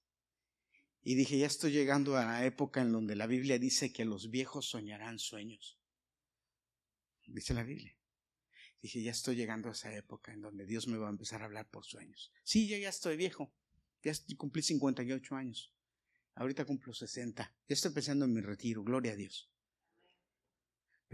[1.02, 4.30] Y dije, ya estoy llegando a la época en donde la Biblia dice que los
[4.30, 5.78] viejos soñarán sueños.
[7.26, 7.94] Dice la Biblia.
[8.80, 11.44] Dije, ya estoy llegando a esa época en donde Dios me va a empezar a
[11.44, 12.32] hablar por sueños.
[12.42, 13.54] Sí, yo ya estoy viejo.
[14.02, 15.74] Ya cumplí 58 años.
[16.36, 17.54] Ahorita cumplo 60.
[17.68, 18.82] Ya estoy pensando en mi retiro.
[18.82, 19.53] Gloria a Dios.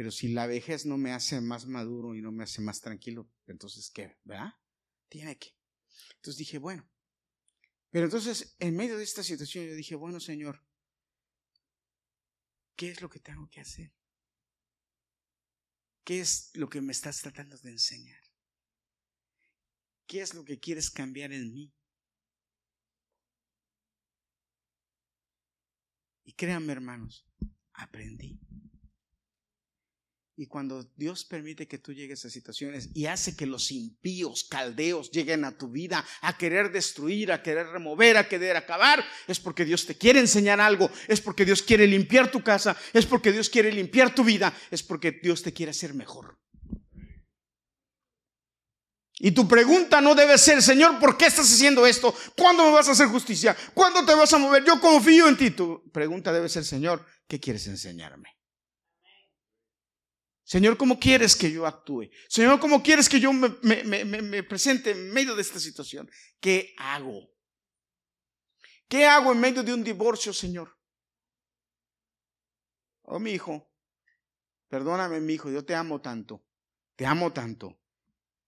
[0.00, 3.30] Pero si la vejez no me hace más maduro y no me hace más tranquilo,
[3.46, 4.16] entonces ¿qué?
[4.24, 4.54] ¿Verdad?
[5.10, 5.54] Tiene que.
[6.14, 6.90] Entonces dije, bueno.
[7.90, 10.64] Pero entonces, en medio de esta situación, yo dije, bueno, Señor,
[12.76, 13.92] ¿qué es lo que tengo que hacer?
[16.02, 18.22] ¿Qué es lo que me estás tratando de enseñar?
[20.06, 21.74] ¿Qué es lo que quieres cambiar en mí?
[26.24, 27.28] Y créanme, hermanos,
[27.74, 28.40] aprendí.
[30.40, 35.10] Y cuando Dios permite que tú llegues a situaciones y hace que los impíos, caldeos,
[35.10, 39.66] lleguen a tu vida a querer destruir, a querer remover, a querer acabar, es porque
[39.66, 43.50] Dios te quiere enseñar algo, es porque Dios quiere limpiar tu casa, es porque Dios
[43.50, 46.38] quiere limpiar tu vida, es porque Dios te quiere hacer mejor.
[49.18, 52.14] Y tu pregunta no debe ser, Señor, ¿por qué estás haciendo esto?
[52.34, 53.54] ¿Cuándo me vas a hacer justicia?
[53.74, 54.64] ¿Cuándo te vas a mover?
[54.64, 55.50] Yo confío en ti.
[55.50, 58.39] Tu pregunta debe ser, Señor, ¿qué quieres enseñarme?
[60.50, 62.10] Señor, ¿cómo quieres que yo actúe?
[62.28, 66.10] Señor, ¿cómo quieres que yo me, presente en medio de esta situación?
[66.40, 67.30] ¿Qué hago?
[68.88, 70.76] ¿Qué hago en medio de un divorcio, Señor?
[73.02, 73.70] Oh, mi hijo,
[74.66, 76.44] perdóname, mi hijo, yo te amo tanto,
[76.96, 77.78] te amo tanto,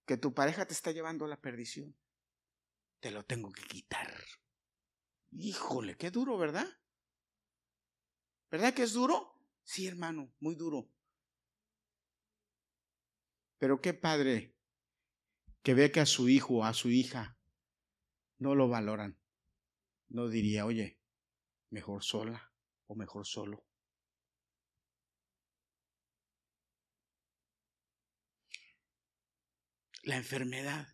[0.04, 1.96] que tu pareja te está llevando a la perdición.
[2.98, 4.12] Te lo tengo que quitar.
[5.30, 6.66] Híjole, qué duro, ¿verdad?
[8.50, 9.38] ¿Verdad que es duro?
[9.62, 10.90] Sí, hermano, muy duro.
[13.62, 14.56] Pero qué padre
[15.62, 17.38] que ve que a su hijo o a su hija
[18.38, 19.20] no lo valoran.
[20.08, 20.98] No diría, oye,
[21.70, 22.52] mejor sola
[22.88, 23.64] o mejor solo.
[30.02, 30.88] La enfermedad.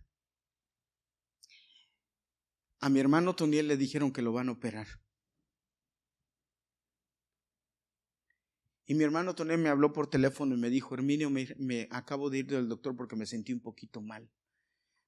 [2.81, 4.89] A mi hermano Toniel le dijeron que lo van a operar.
[8.91, 12.31] Y mi hermano Toniel me habló por teléfono y me dijo, Herminio, me, me, acabo
[12.31, 14.31] de ir del doctor porque me sentí un poquito mal.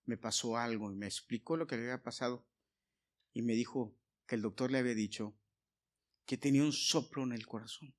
[0.05, 2.47] Me pasó algo y me explicó lo que le había pasado.
[3.33, 5.35] Y me dijo que el doctor le había dicho
[6.27, 7.95] que tenía un soplo en el corazón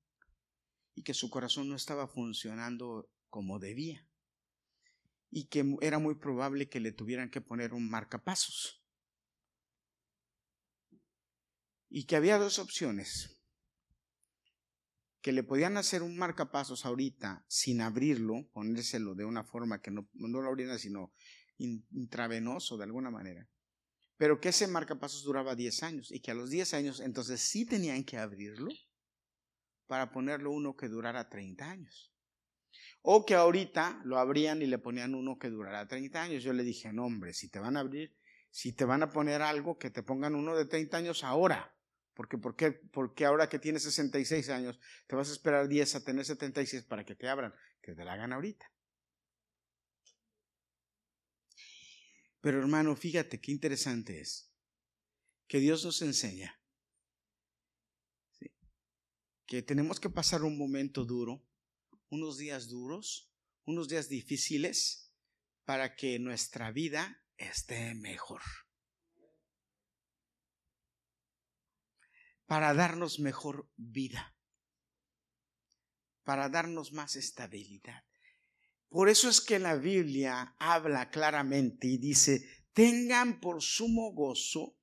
[0.94, 4.06] y que su corazón no estaba funcionando como debía
[5.32, 8.84] y que era muy probable que le tuvieran que poner un marcapasos.
[11.88, 13.41] Y que había dos opciones.
[15.22, 20.08] Que le podían hacer un marcapasos ahorita sin abrirlo, ponérselo de una forma que no,
[20.12, 21.12] no lo abrieran, sino
[21.58, 23.48] intravenoso de alguna manera.
[24.16, 27.64] Pero que ese marcapasos duraba 10 años y que a los 10 años entonces sí
[27.64, 28.70] tenían que abrirlo
[29.86, 32.12] para ponerlo uno que durara 30 años.
[33.02, 36.42] O que ahorita lo abrían y le ponían uno que durara 30 años.
[36.42, 38.16] Yo le dije, no hombre, si te van a abrir,
[38.50, 41.74] si te van a poner algo, que te pongan uno de 30 años ahora.
[42.14, 42.72] Porque, ¿por qué?
[42.72, 47.04] Porque ahora que tienes 66 años, te vas a esperar 10 a tener 76 para
[47.04, 48.70] que te abran, que te la hagan ahorita.
[52.40, 54.52] Pero hermano, fíjate qué interesante es
[55.46, 56.58] que Dios nos enseña
[59.46, 61.46] que tenemos que pasar un momento duro
[62.08, 63.30] unos días duros,
[63.64, 65.12] unos días difíciles,
[65.64, 68.42] para que nuestra vida esté mejor.
[72.52, 74.36] Para darnos mejor vida.
[76.22, 78.04] Para darnos más estabilidad.
[78.90, 84.76] Por eso es que la Biblia habla claramente y dice, tengan por sumo gozo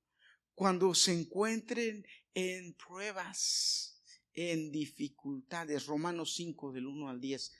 [0.56, 2.04] cuando se encuentren
[2.34, 4.02] en pruebas
[4.34, 5.86] en dificultades.
[5.86, 7.52] Romanos 5 del 1 al 10.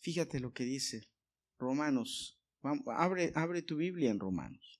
[0.00, 1.08] Fíjate lo que dice.
[1.58, 2.38] Romanos.
[2.94, 4.79] Abre, abre tu Biblia en Romanos.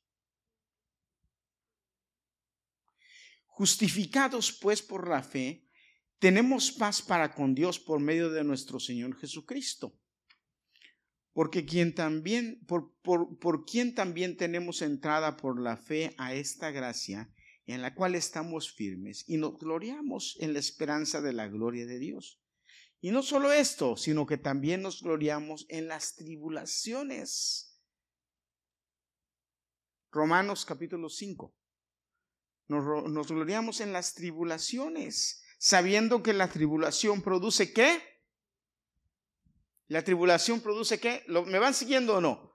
[3.51, 5.69] Justificados pues por la fe,
[6.19, 9.99] tenemos paz para con Dios por medio de nuestro Señor Jesucristo.
[11.33, 16.71] Porque quien también, por, por, por quien también tenemos entrada por la fe a esta
[16.71, 17.33] gracia,
[17.67, 21.99] en la cual estamos firmes y nos gloriamos en la esperanza de la gloria de
[21.99, 22.41] Dios.
[23.01, 27.81] Y no solo esto, sino que también nos gloriamos en las tribulaciones.
[30.11, 31.55] Romanos capítulo 5.
[32.71, 38.01] Nos, gloriamos en las tribulaciones, sabiendo que la tribulación produce qué?
[39.89, 41.25] La tribulación produce qué?
[41.27, 42.55] ¿Me van siguiendo o no?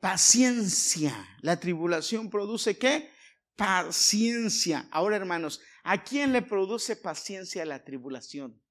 [0.00, 1.14] Paciencia.
[1.42, 3.08] La tribulación produce qué?
[3.54, 4.86] paciencia.
[4.90, 8.62] Ahora, hermanos, ¿a quién le produce paciencia la tribulación?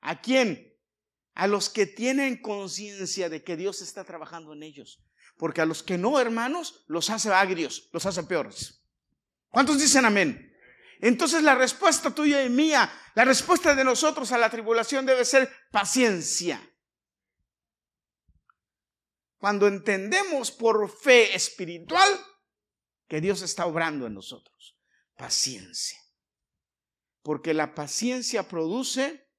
[0.00, 0.72] ¿A quién?
[1.34, 5.02] A los que tienen conciencia de que Dios está trabajando en ellos.
[5.36, 8.83] Porque a los que no, hermanos, los hace agrios, los hace peores.
[9.54, 10.52] ¿Cuántos dicen amén?
[10.98, 15.48] Entonces la respuesta tuya y mía, la respuesta de nosotros a la tribulación debe ser
[15.70, 16.60] paciencia.
[19.38, 22.08] Cuando entendemos por fe espiritual
[23.06, 24.76] que Dios está obrando en nosotros.
[25.16, 26.00] Paciencia.
[27.22, 29.30] Porque la paciencia produce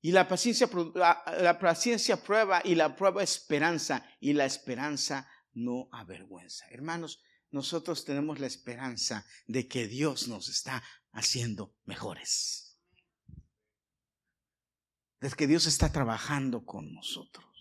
[0.00, 6.66] y la paciencia, la, paciencia prueba y la prueba esperanza y la esperanza no avergüenza.
[6.70, 7.22] Hermanos,
[7.52, 10.82] nosotros tenemos la esperanza de que Dios nos está
[11.12, 12.78] haciendo mejores.
[15.20, 17.52] De que Dios está trabajando con nosotros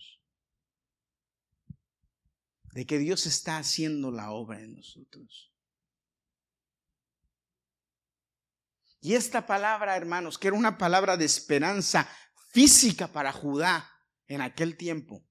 [2.72, 5.52] de que Dios está haciendo la obra en nosotros.
[9.02, 12.08] Y esta palabra, hermanos, que era una palabra de esperanza
[12.52, 13.92] física para Judá
[14.28, 15.28] en aquel tiempo,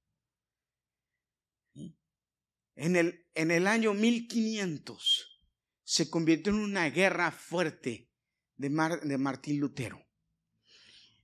[2.74, 5.42] en el, en el año 1500
[5.84, 8.10] se convirtió en una guerra fuerte
[8.56, 10.06] de, Martín Lutero.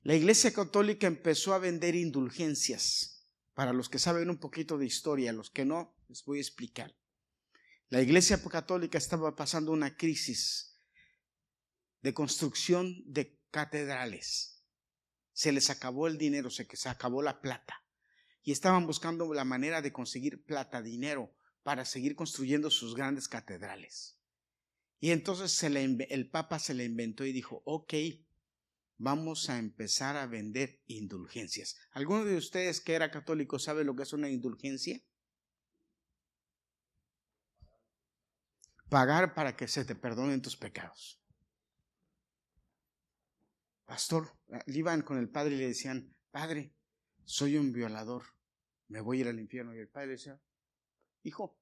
[0.02, 3.16] La Iglesia Católica empezó a vender indulgencias
[3.54, 6.94] para los que saben un poquito de historia, los que no, les voy a explicar.
[7.88, 10.76] La iglesia católica estaba pasando una crisis
[12.02, 14.62] de construcción de catedrales.
[15.32, 17.82] Se les acabó el dinero, se acabó la plata.
[18.42, 21.32] Y estaban buscando la manera de conseguir plata, dinero,
[21.66, 24.16] para seguir construyendo sus grandes catedrales.
[25.00, 27.92] Y entonces el Papa se le inventó y dijo, ok,
[28.98, 31.76] vamos a empezar a vender indulgencias.
[31.90, 35.02] ¿Alguno de ustedes que era católico sabe lo que es una indulgencia?
[38.88, 41.20] Pagar para que se te perdonen tus pecados.
[43.86, 44.38] Pastor,
[44.68, 46.76] iban con el padre y le decían, Padre,
[47.24, 48.22] soy un violador,
[48.86, 49.74] me voy a ir al infierno.
[49.74, 50.40] Y el padre decía,
[51.27, 51.59] Hijo,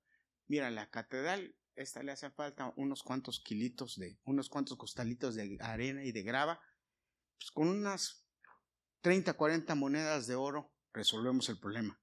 [0.46, 5.56] mira, la catedral, esta le hace falta unos cuantos kilitos de, unos cuantos costalitos de
[5.60, 6.60] arena y de grava
[7.38, 8.26] pues con unas
[9.00, 11.98] 30, 40 monedas de oro resolvemos el problema.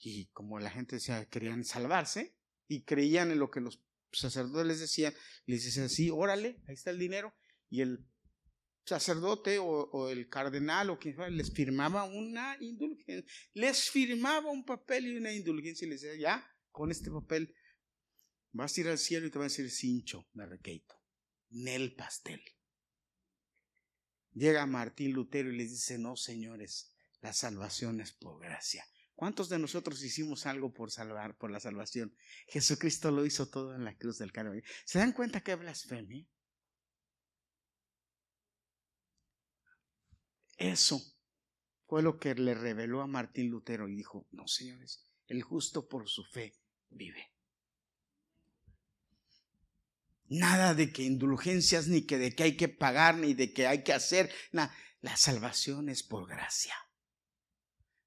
[0.00, 2.36] Y como la gente decía, querían salvarse
[2.66, 3.80] y creían en lo que los
[4.12, 5.14] sacerdotes les decían,
[5.46, 7.32] les decían, sí, órale, ahí está el dinero.
[7.70, 8.06] Y el
[8.84, 13.24] sacerdote o, el cardenal o quien fuera les firmaba una indulgencia,
[13.54, 17.52] les firmaba un papel y una indulgencia y les decía, ya, con este papel
[18.52, 20.94] vas a ir al cielo y te va a decir cincho, me requeito,
[21.50, 22.40] nel pastel.
[24.32, 28.86] Llega Martín Lutero y les dice, no, señores, la salvación es por gracia.
[29.16, 32.14] ¿Cuántos de nosotros hicimos algo por salvar, por la salvación?
[32.46, 34.62] Jesucristo lo hizo todo en la cruz del Calvario.
[34.84, 36.24] ¿Se dan cuenta que blasfemia?
[40.56, 41.02] Eso
[41.88, 46.08] fue lo que le reveló a Martín Lutero y dijo, no, señores, el justo por
[46.08, 46.54] su fe
[46.90, 47.32] vive.
[50.26, 53.82] Nada de que indulgencias, ni que de que hay que pagar, ni de que hay
[53.82, 54.30] que hacer.
[54.52, 56.74] La salvación es por gracia.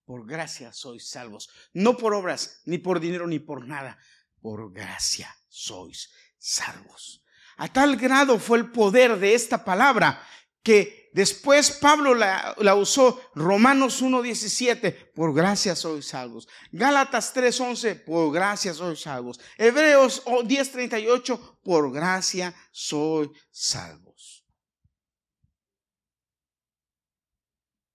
[0.05, 1.49] Por gracia sois salvos.
[1.73, 3.97] No por obras, ni por dinero, ni por nada.
[4.39, 7.23] Por gracia sois salvos.
[7.57, 10.21] A tal grado fue el poder de esta palabra
[10.63, 16.47] que después Pablo la, usó, Romanos 1.17, por gracia sois salvos.
[16.71, 19.39] Gálatas 3.11, por gracia sois salvos.
[19.57, 24.45] Hebreos 10.38, por gracia sois salvos.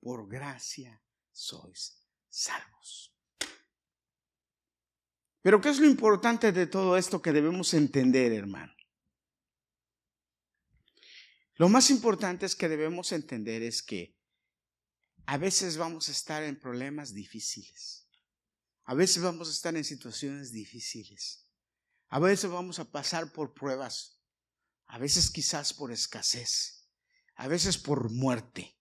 [0.01, 1.03] Por gracia
[1.33, 3.13] sois salvos.
[5.43, 8.76] Pero ¿qué es lo importante de todo esto que debemos entender, hermano?
[11.59, 14.15] Lo más importante es que debemos entender es que
[15.25, 18.09] a veces vamos a estar en problemas difíciles.
[18.85, 21.51] A veces vamos a estar en situaciones difíciles.
[22.09, 24.21] A veces vamos a pasar por pruebas.
[24.87, 26.89] A veces quizás por escasez.
[27.37, 28.79] A veces por muerte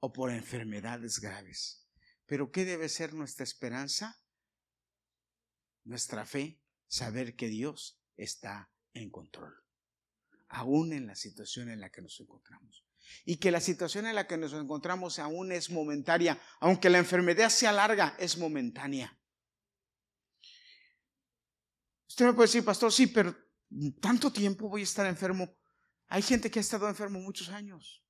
[0.00, 1.86] o por enfermedades graves.
[2.26, 4.20] Pero ¿qué debe ser nuestra esperanza?
[5.84, 9.65] Nuestra fe, saber que Dios está en control
[10.48, 12.84] aún en la situación en la que nos encontramos.
[13.24, 17.50] Y que la situación en la que nos encontramos aún es momentaria, aunque la enfermedad
[17.50, 19.16] sea larga, es momentánea.
[22.08, 23.36] Usted me puede decir, pastor, sí, pero
[24.00, 25.54] tanto tiempo voy a estar enfermo.
[26.08, 28.02] Hay gente que ha estado enfermo muchos años.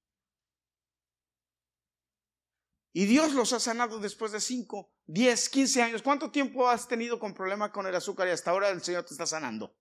[2.92, 6.02] Y Dios los ha sanado después de 5, 10, 15 años.
[6.02, 9.12] ¿Cuánto tiempo has tenido con problema con el azúcar y hasta ahora el Señor te
[9.12, 9.76] está sanando?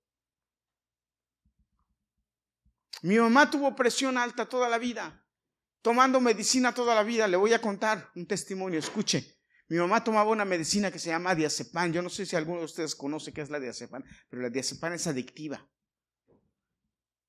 [3.06, 5.24] Mi mamá tuvo presión alta toda la vida,
[5.84, 7.28] tomando medicina toda la vida.
[7.28, 9.44] Le voy a contar un testimonio, escuche.
[9.68, 11.92] Mi mamá tomaba una medicina que se llama diazepam.
[11.92, 14.94] Yo no sé si alguno de ustedes conoce qué es la diazepam, pero la diazepam
[14.94, 15.70] es adictiva.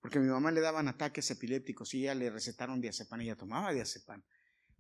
[0.01, 3.37] Porque a mi mamá le daban ataques epilépticos y ella le recetaron diazepam y ella
[3.37, 4.25] tomaba diazepam.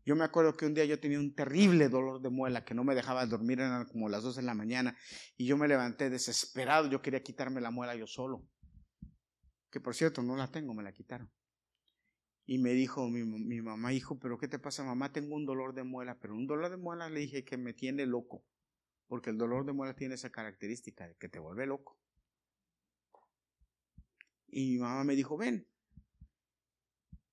[0.06, 2.84] Yo me acuerdo que un día yo tenía un terrible dolor de muela que no
[2.84, 4.96] me dejaba dormir, eran como las 2 de la mañana,
[5.36, 8.48] y yo me levanté desesperado, yo quería quitarme la muela yo solo
[9.76, 11.30] que por cierto no la tengo, me la quitaron.
[12.46, 15.12] Y me dijo mi, mi, mamá, hijo, pero ¿qué te pasa, mamá?
[15.12, 18.06] Tengo un dolor de muela, pero un dolor de muela le dije que me tiene
[18.06, 18.42] loco,
[19.06, 22.00] porque el dolor de muela tiene esa característica de que te vuelve loco.
[24.46, 25.68] Y mi mamá me dijo, ven.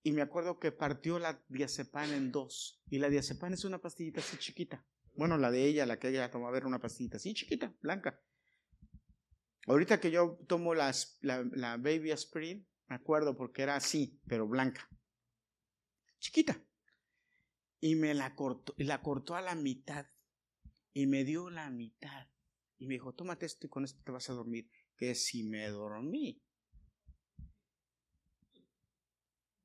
[0.03, 2.83] Y me acuerdo que partió la diazepam en dos.
[2.89, 4.85] Y la diazepam es una pastillita así chiquita.
[5.15, 8.21] Bueno, la de ella, la que ella tomaba era una pastillita así chiquita, blanca.
[9.65, 14.89] Ahorita que yo tomo la, la Baby Aspirin, me acuerdo porque era así, pero blanca.
[16.19, 16.61] Chiquita.
[17.79, 20.05] Y me la cortó, y la cortó a la mitad.
[20.93, 22.27] Y me dio la mitad.
[22.77, 24.69] Y me dijo, tómate esto y con esto te vas a dormir.
[24.97, 26.41] Que si me dormí.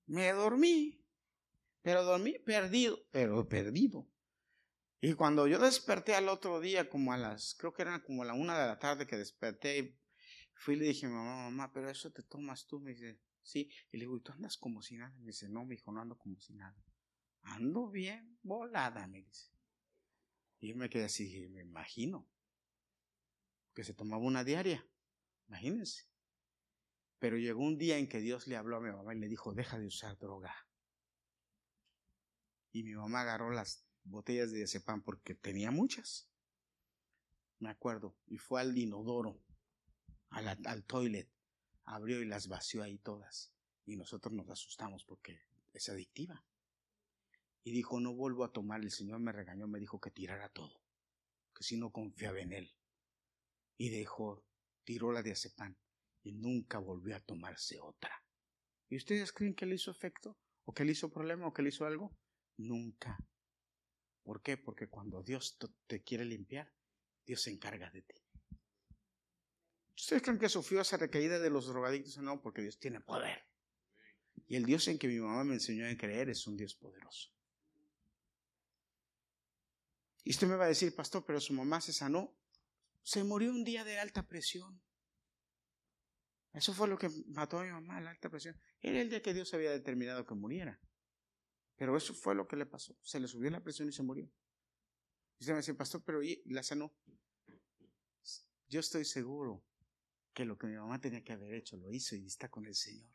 [0.06, 1.04] Me dormí.
[1.82, 4.08] Pero dormí perdido, pero perdido.
[5.00, 8.26] Y cuando yo desperté al otro día, como a las, creo que era como a
[8.26, 9.96] la una de la tarde que desperté,
[10.58, 12.80] Fui y le dije, mamá, mamá, pero eso te tomas tú.
[12.80, 13.70] Me dice, sí.
[13.92, 15.16] Y le digo, ¿y tú andas como si nada?
[15.20, 16.76] Me dice, no, mi hijo, no ando como si nada.
[17.42, 19.52] Ando bien, volada, me dice.
[20.58, 22.28] Y yo me quedé así, me imagino.
[23.72, 24.84] Que se tomaba una diaria.
[25.46, 26.08] Imagínense.
[27.20, 29.54] Pero llegó un día en que Dios le habló a mi mamá y le dijo,
[29.54, 30.54] deja de usar droga.
[32.72, 36.28] Y mi mamá agarró las botellas de pan porque tenía muchas.
[37.58, 38.16] Me acuerdo.
[38.26, 39.40] Y fue al inodoro,
[40.30, 41.28] al, al toilet.
[41.84, 43.52] Abrió y las vació ahí todas.
[43.86, 45.40] Y nosotros nos asustamos porque
[45.72, 46.44] es adictiva.
[47.64, 48.80] Y dijo, no vuelvo a tomar.
[48.80, 50.80] El Señor me regañó, me dijo que tirara todo.
[51.54, 52.74] Que si no confiaba en Él.
[53.76, 54.44] Y dejó,
[54.84, 55.76] tiró la de pan
[56.22, 58.22] y nunca volvió a tomarse otra.
[58.88, 60.36] ¿Y ustedes creen que le hizo efecto?
[60.64, 61.46] ¿O que le hizo problema?
[61.46, 62.16] ¿O que le hizo algo?
[62.56, 63.18] Nunca.
[64.22, 64.56] ¿Por qué?
[64.56, 66.72] Porque cuando Dios te quiere limpiar,
[67.24, 68.14] Dios se encarga de ti.
[69.96, 72.18] ¿Ustedes creen que sufrió esa recaída de los drogadictos?
[72.18, 73.44] No, porque Dios tiene poder.
[74.46, 77.30] Y el Dios en que mi mamá me enseñó a creer es un Dios poderoso.
[80.24, 82.36] Y usted me va a decir, pastor, pero su mamá se sanó.
[83.02, 84.80] Se murió un día de alta presión.
[86.52, 88.60] Eso fue lo que mató a mi mamá, la alta presión.
[88.80, 90.80] Era el día que Dios había determinado que muriera.
[91.78, 92.98] Pero eso fue lo que le pasó.
[93.02, 94.24] Se le subió la presión y se murió.
[95.38, 96.92] Y usted me dice, pastor, pero la sanó.
[98.66, 99.64] Yo estoy seguro
[100.34, 102.74] que lo que mi mamá tenía que haber hecho lo hizo y está con el
[102.74, 103.10] Señor.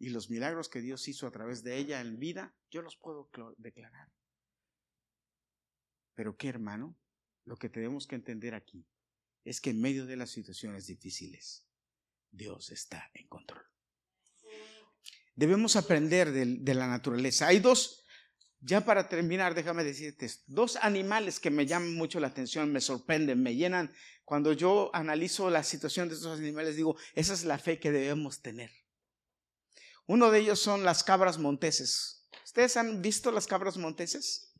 [0.00, 3.30] Y los milagros que Dios hizo a través de ella en vida, yo los puedo
[3.56, 4.12] declarar.
[6.14, 6.98] Pero qué hermano,
[7.44, 8.84] lo que tenemos que entender aquí
[9.44, 11.64] es que en medio de las situaciones difíciles,
[12.32, 13.71] Dios está en control.
[15.34, 17.46] Debemos aprender de, la naturaleza.
[17.46, 18.04] Hay dos,
[18.60, 23.42] ya para terminar, déjame decirte, dos animales que me llaman mucho la atención, me sorprenden,
[23.42, 23.92] me llenan.
[24.24, 28.42] Cuando yo analizo la situación de estos animales, digo, esa es la fe que debemos
[28.42, 28.70] tener.
[30.06, 32.28] Uno de ellos son las cabras monteses.
[32.44, 34.52] ¿Ustedes han visto las cabras monteses?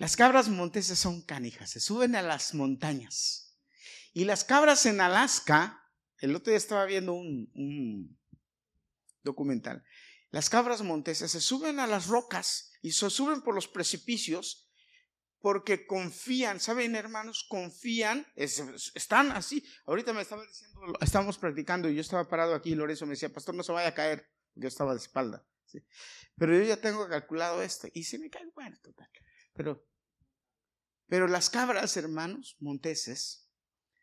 [0.00, 3.58] Las cabras monteses son canijas, se suben a las montañas.
[4.12, 5.86] Y las cabras en Alaska,
[6.18, 8.18] el otro día estaba viendo un,
[9.22, 9.84] documental,
[10.30, 14.68] las cabras monteses se suben a las rocas y se suben por los precipicios
[15.40, 17.46] porque confían, ¿saben hermanos?
[17.48, 19.64] Confían, están así.
[19.86, 23.32] Ahorita me estaba diciendo, estábamos practicando y yo estaba parado aquí y Lorenzo me decía,
[23.32, 24.30] pastor, no se vaya a caer.
[24.54, 25.46] Yo estaba de espalda.
[26.36, 29.08] Pero yo ya tengo calculado esto y si me cae, bueno, total.
[29.54, 29.90] Pero
[31.10, 33.50] pero las cabras, hermanos, monteses,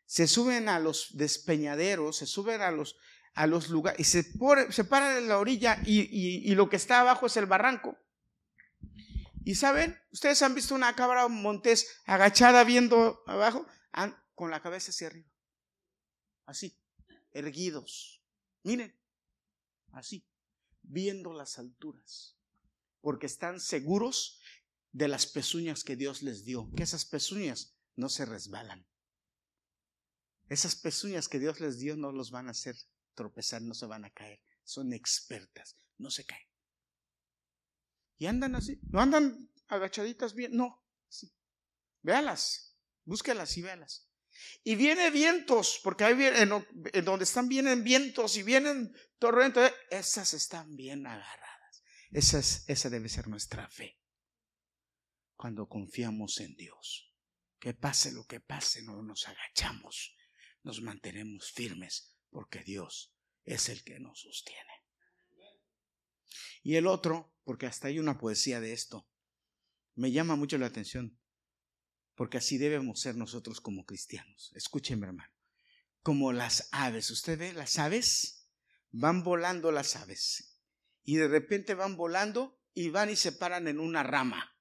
[0.04, 2.98] se suben a los despeñaderos, se suben a los,
[3.38, 4.32] a los lugares y se,
[4.70, 7.96] se paran en la orilla y, lo que está abajo es el barranco.
[9.44, 13.64] Y saben, ustedes han visto una cabra montés agachada viendo abajo,
[14.34, 15.30] con la cabeza hacia arriba.
[16.46, 16.76] Así,
[17.30, 18.24] erguidos.
[18.64, 18.92] Miren,
[19.92, 20.26] así,
[20.82, 22.36] viendo las alturas.
[23.00, 24.40] Porque están seguros
[24.90, 28.84] de las pezuñas que Dios les dio, que esas pezuñas no se resbalan.
[30.48, 32.74] Esas pezuñas que Dios les dio no los van a hacer
[33.18, 34.40] tropezar, no se van a caer.
[34.62, 36.48] Son expertas, no se caen.
[38.18, 40.84] Y andan así, no andan agachaditas bien, no.
[41.08, 41.32] Sí.
[42.02, 44.08] Véalas, búsquelas y véalas.
[44.62, 50.76] Y viene vientos, porque ahí en, donde están vienen vientos y vienen torrentes, esas están
[50.76, 51.82] bien agarradas.
[52.10, 53.98] Esa, esa debe ser nuestra fe
[55.34, 57.14] cuando confiamos en Dios.
[57.58, 60.16] Que pase lo que pase, no nos agachamos,
[60.62, 63.14] nos mantenemos firmes, porque Dios
[63.44, 64.72] es el que nos sostiene.
[66.62, 69.08] Y el otro, porque hasta hay una poesía de esto,
[69.94, 71.18] me llama mucho la atención,
[72.14, 74.52] porque así debemos ser nosotros como cristianos.
[74.54, 75.32] Escúcheme, hermano.
[76.02, 77.10] Como las aves.
[77.10, 78.48] ¿Usted ve las aves?
[78.90, 80.58] Van volando las aves.
[81.04, 84.58] Y de repente van volando y van y se paran en una rama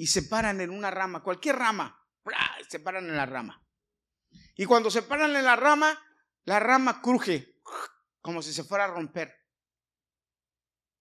[0.00, 2.02] y se paran en una rama, cualquier rama,
[2.68, 3.62] se paran en la rama.
[4.56, 5.98] Y cuando se paran en la rama,
[6.50, 7.62] la rama cruje
[8.20, 9.32] como si se fuera a romper.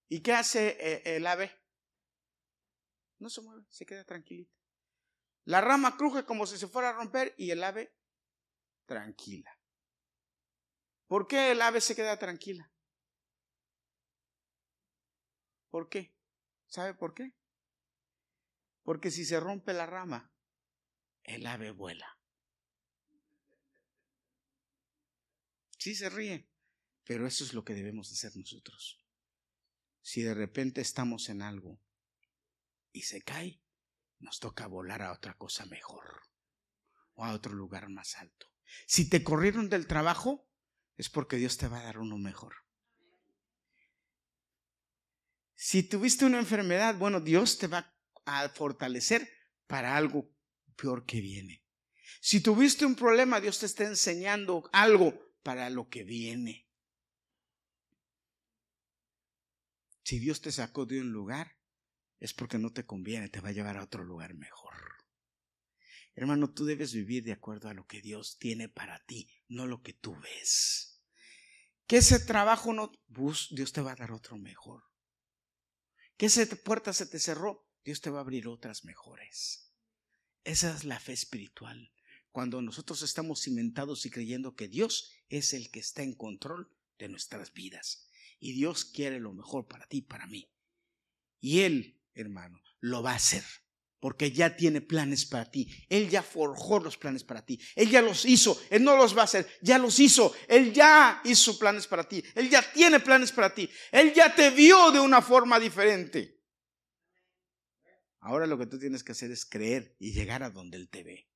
[0.08, 1.60] ¿Y qué hace eh, el ave?
[3.18, 4.56] No se mueve, se queda tranquilita.
[5.46, 7.98] La rama cruje como si se fuera a romper y el ave
[8.86, 9.60] tranquila.
[11.08, 12.72] ¿Por qué el ave se queda tranquila?
[15.72, 16.16] ¿Por qué?
[16.68, 17.36] ¿Sabe por qué?
[18.84, 20.32] Porque si se rompe la rama,
[21.24, 22.19] el ave vuela.
[25.80, 26.46] Sí se ríe,
[27.06, 29.00] pero eso es lo que debemos hacer nosotros.
[30.02, 31.82] Si de repente estamos en algo
[32.92, 33.62] y se cae,
[34.20, 36.22] nos toca volar a otra cosa mejor.
[37.14, 38.48] o a otro lugar más alto.
[38.88, 40.48] Si te corrieron del trabajo,
[40.96, 42.56] es porque Dios te va a dar uno mejor.
[45.54, 49.30] Si tuviste una enfermedad, bueno, Dios te va a fortalecer
[49.68, 50.32] para algo
[50.78, 51.66] peor que viene.
[52.22, 56.70] Si tuviste un problema, Dios te está enseñando algo para lo que viene.
[60.04, 61.58] Si Dios te sacó de un lugar,
[62.20, 64.76] es porque no te conviene, te va a llevar a otro lugar mejor.
[66.14, 69.82] Hermano, tú debes vivir de acuerdo a lo que Dios tiene para ti, no lo
[69.82, 71.02] que tú ves.
[71.88, 74.84] Que ese trabajo no, Dios te va a dar otro mejor.
[76.16, 79.74] Que esa puerta se te cerró, Dios te va a abrir otras mejores.
[80.44, 81.92] Esa es la fe espiritual.
[82.32, 87.10] Cuando nosotros estamos cimentados y creyendo que Dios es el que está en control de
[87.10, 88.08] nuestras vidas.
[88.40, 90.50] Y Dios quiere lo mejor para ti y para mí.
[91.40, 93.44] Y Él, hermano, lo va a hacer.
[94.00, 95.86] Porque ya tiene planes para ti.
[95.90, 97.60] Él ya forjó los planes para ti.
[97.76, 98.58] Él ya los hizo.
[98.70, 99.46] Él no los va a hacer.
[99.62, 100.34] Ya los hizo.
[100.48, 102.24] Él ya hizo planes para ti.
[102.36, 103.70] Él ya tiene planes para ti.
[103.92, 106.40] Él ya te vio de una forma diferente.
[108.22, 111.04] Ahora lo que tú tienes que hacer es creer y llegar a donde Él te
[111.04, 111.30] ve.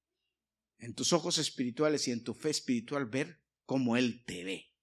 [0.84, 4.76] En tus ojos espirituales y en tu fe espiritual ver cómo Él te ve.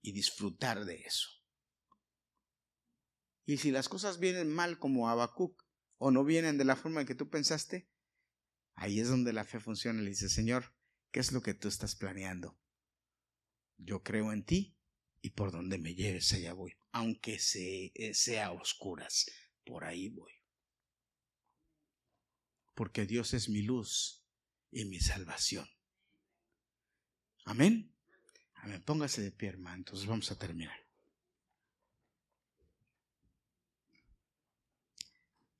[0.00, 1.28] Y disfrutar de eso.
[3.44, 5.62] Y si las cosas vienen mal como Habacuc
[5.98, 7.90] o no vienen de la forma en que tú pensaste,
[8.74, 10.00] ahí es donde la fe funciona.
[10.00, 10.74] Le dice, Señor,
[11.10, 12.58] ¿qué es lo que tú estás planeando?
[13.76, 14.78] Yo creo en ti
[15.20, 19.26] y por donde me lleves allá voy, aunque eh, sea oscuras,
[19.62, 20.35] por ahí voy.
[22.76, 24.22] Porque Dios es mi luz
[24.70, 25.66] y mi salvación.
[27.46, 27.90] Amén.
[28.56, 28.82] Amén.
[28.84, 29.78] Póngase de pie, hermano.
[29.78, 30.76] Entonces vamos a terminar.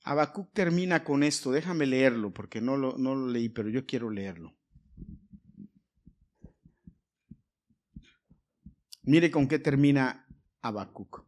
[0.03, 4.11] Habacuc termina con esto, déjame leerlo porque no lo, no lo leí, pero yo quiero
[4.11, 4.55] leerlo.
[9.03, 10.29] Mire con qué termina
[10.61, 11.27] Habacuc.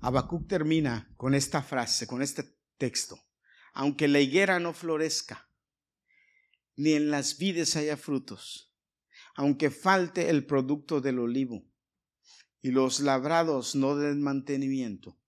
[0.00, 2.44] Habacuc termina con esta frase, con este
[2.78, 3.18] texto.
[3.72, 5.50] Aunque la higuera no florezca,
[6.76, 8.74] ni en las vides haya frutos,
[9.34, 11.64] aunque falte el producto del olivo,
[12.62, 15.18] y los labrados no den mantenimiento,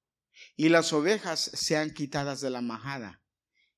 [0.56, 3.22] y las ovejas sean quitadas de la majada,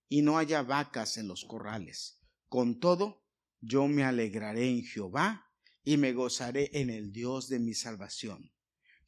[0.09, 2.21] y no haya vacas en los corrales.
[2.49, 3.25] Con todo,
[3.61, 5.49] yo me alegraré en Jehová
[5.85, 8.53] y me gozaré en el Dios de mi salvación.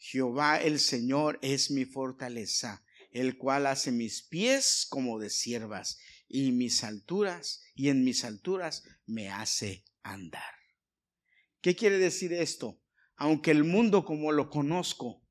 [0.05, 5.99] Jehová el Señor es mi fortaleza, el cual hace mis pies como de siervas,
[6.29, 10.55] y mis alturas, y en mis alturas me hace andar.
[11.61, 12.83] ¿Qué quiere decir esto?
[13.23, 15.23] aunque el mundo como lo conozco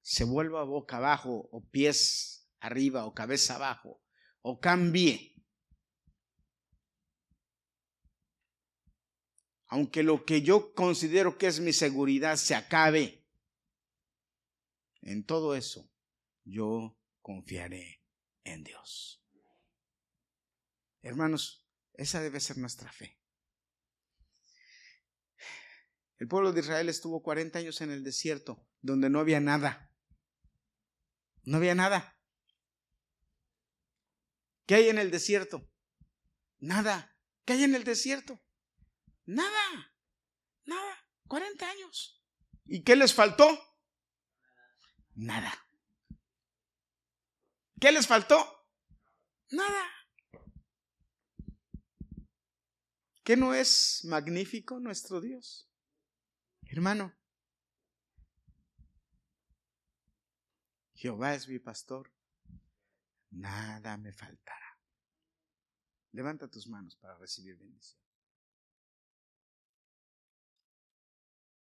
[0.00, 4.00] se vuelva boca abajo o pies arriba o cabeza abajo
[4.42, 5.34] o cambie,
[9.66, 13.17] aunque lo que yo considero que es mi seguridad se acabe,
[15.02, 15.90] en todo eso
[16.44, 18.02] yo confiaré
[18.44, 19.22] en Dios.
[21.02, 23.18] Hermanos, esa debe ser nuestra fe.
[26.18, 29.92] El pueblo de Israel estuvo 40 años en el desierto, donde no había nada.
[31.44, 32.18] No había nada.
[34.66, 35.70] ¿Qué hay en el desierto?
[36.58, 37.16] Nada.
[37.44, 38.42] ¿Qué hay en el desierto?
[39.24, 39.94] Nada.
[40.64, 41.08] Nada.
[41.28, 42.22] 40 años.
[42.66, 43.67] ¿Y qué les faltó?
[45.18, 45.52] Nada.
[47.80, 48.36] ¿Qué les faltó?
[49.50, 49.84] Nada.
[53.24, 55.68] ¿Qué no es magnífico nuestro Dios?
[56.62, 57.12] Hermano,
[60.94, 62.12] Jehová es mi pastor,
[63.30, 64.78] nada me faltará.
[66.12, 68.07] Levanta tus manos para recibir bendición.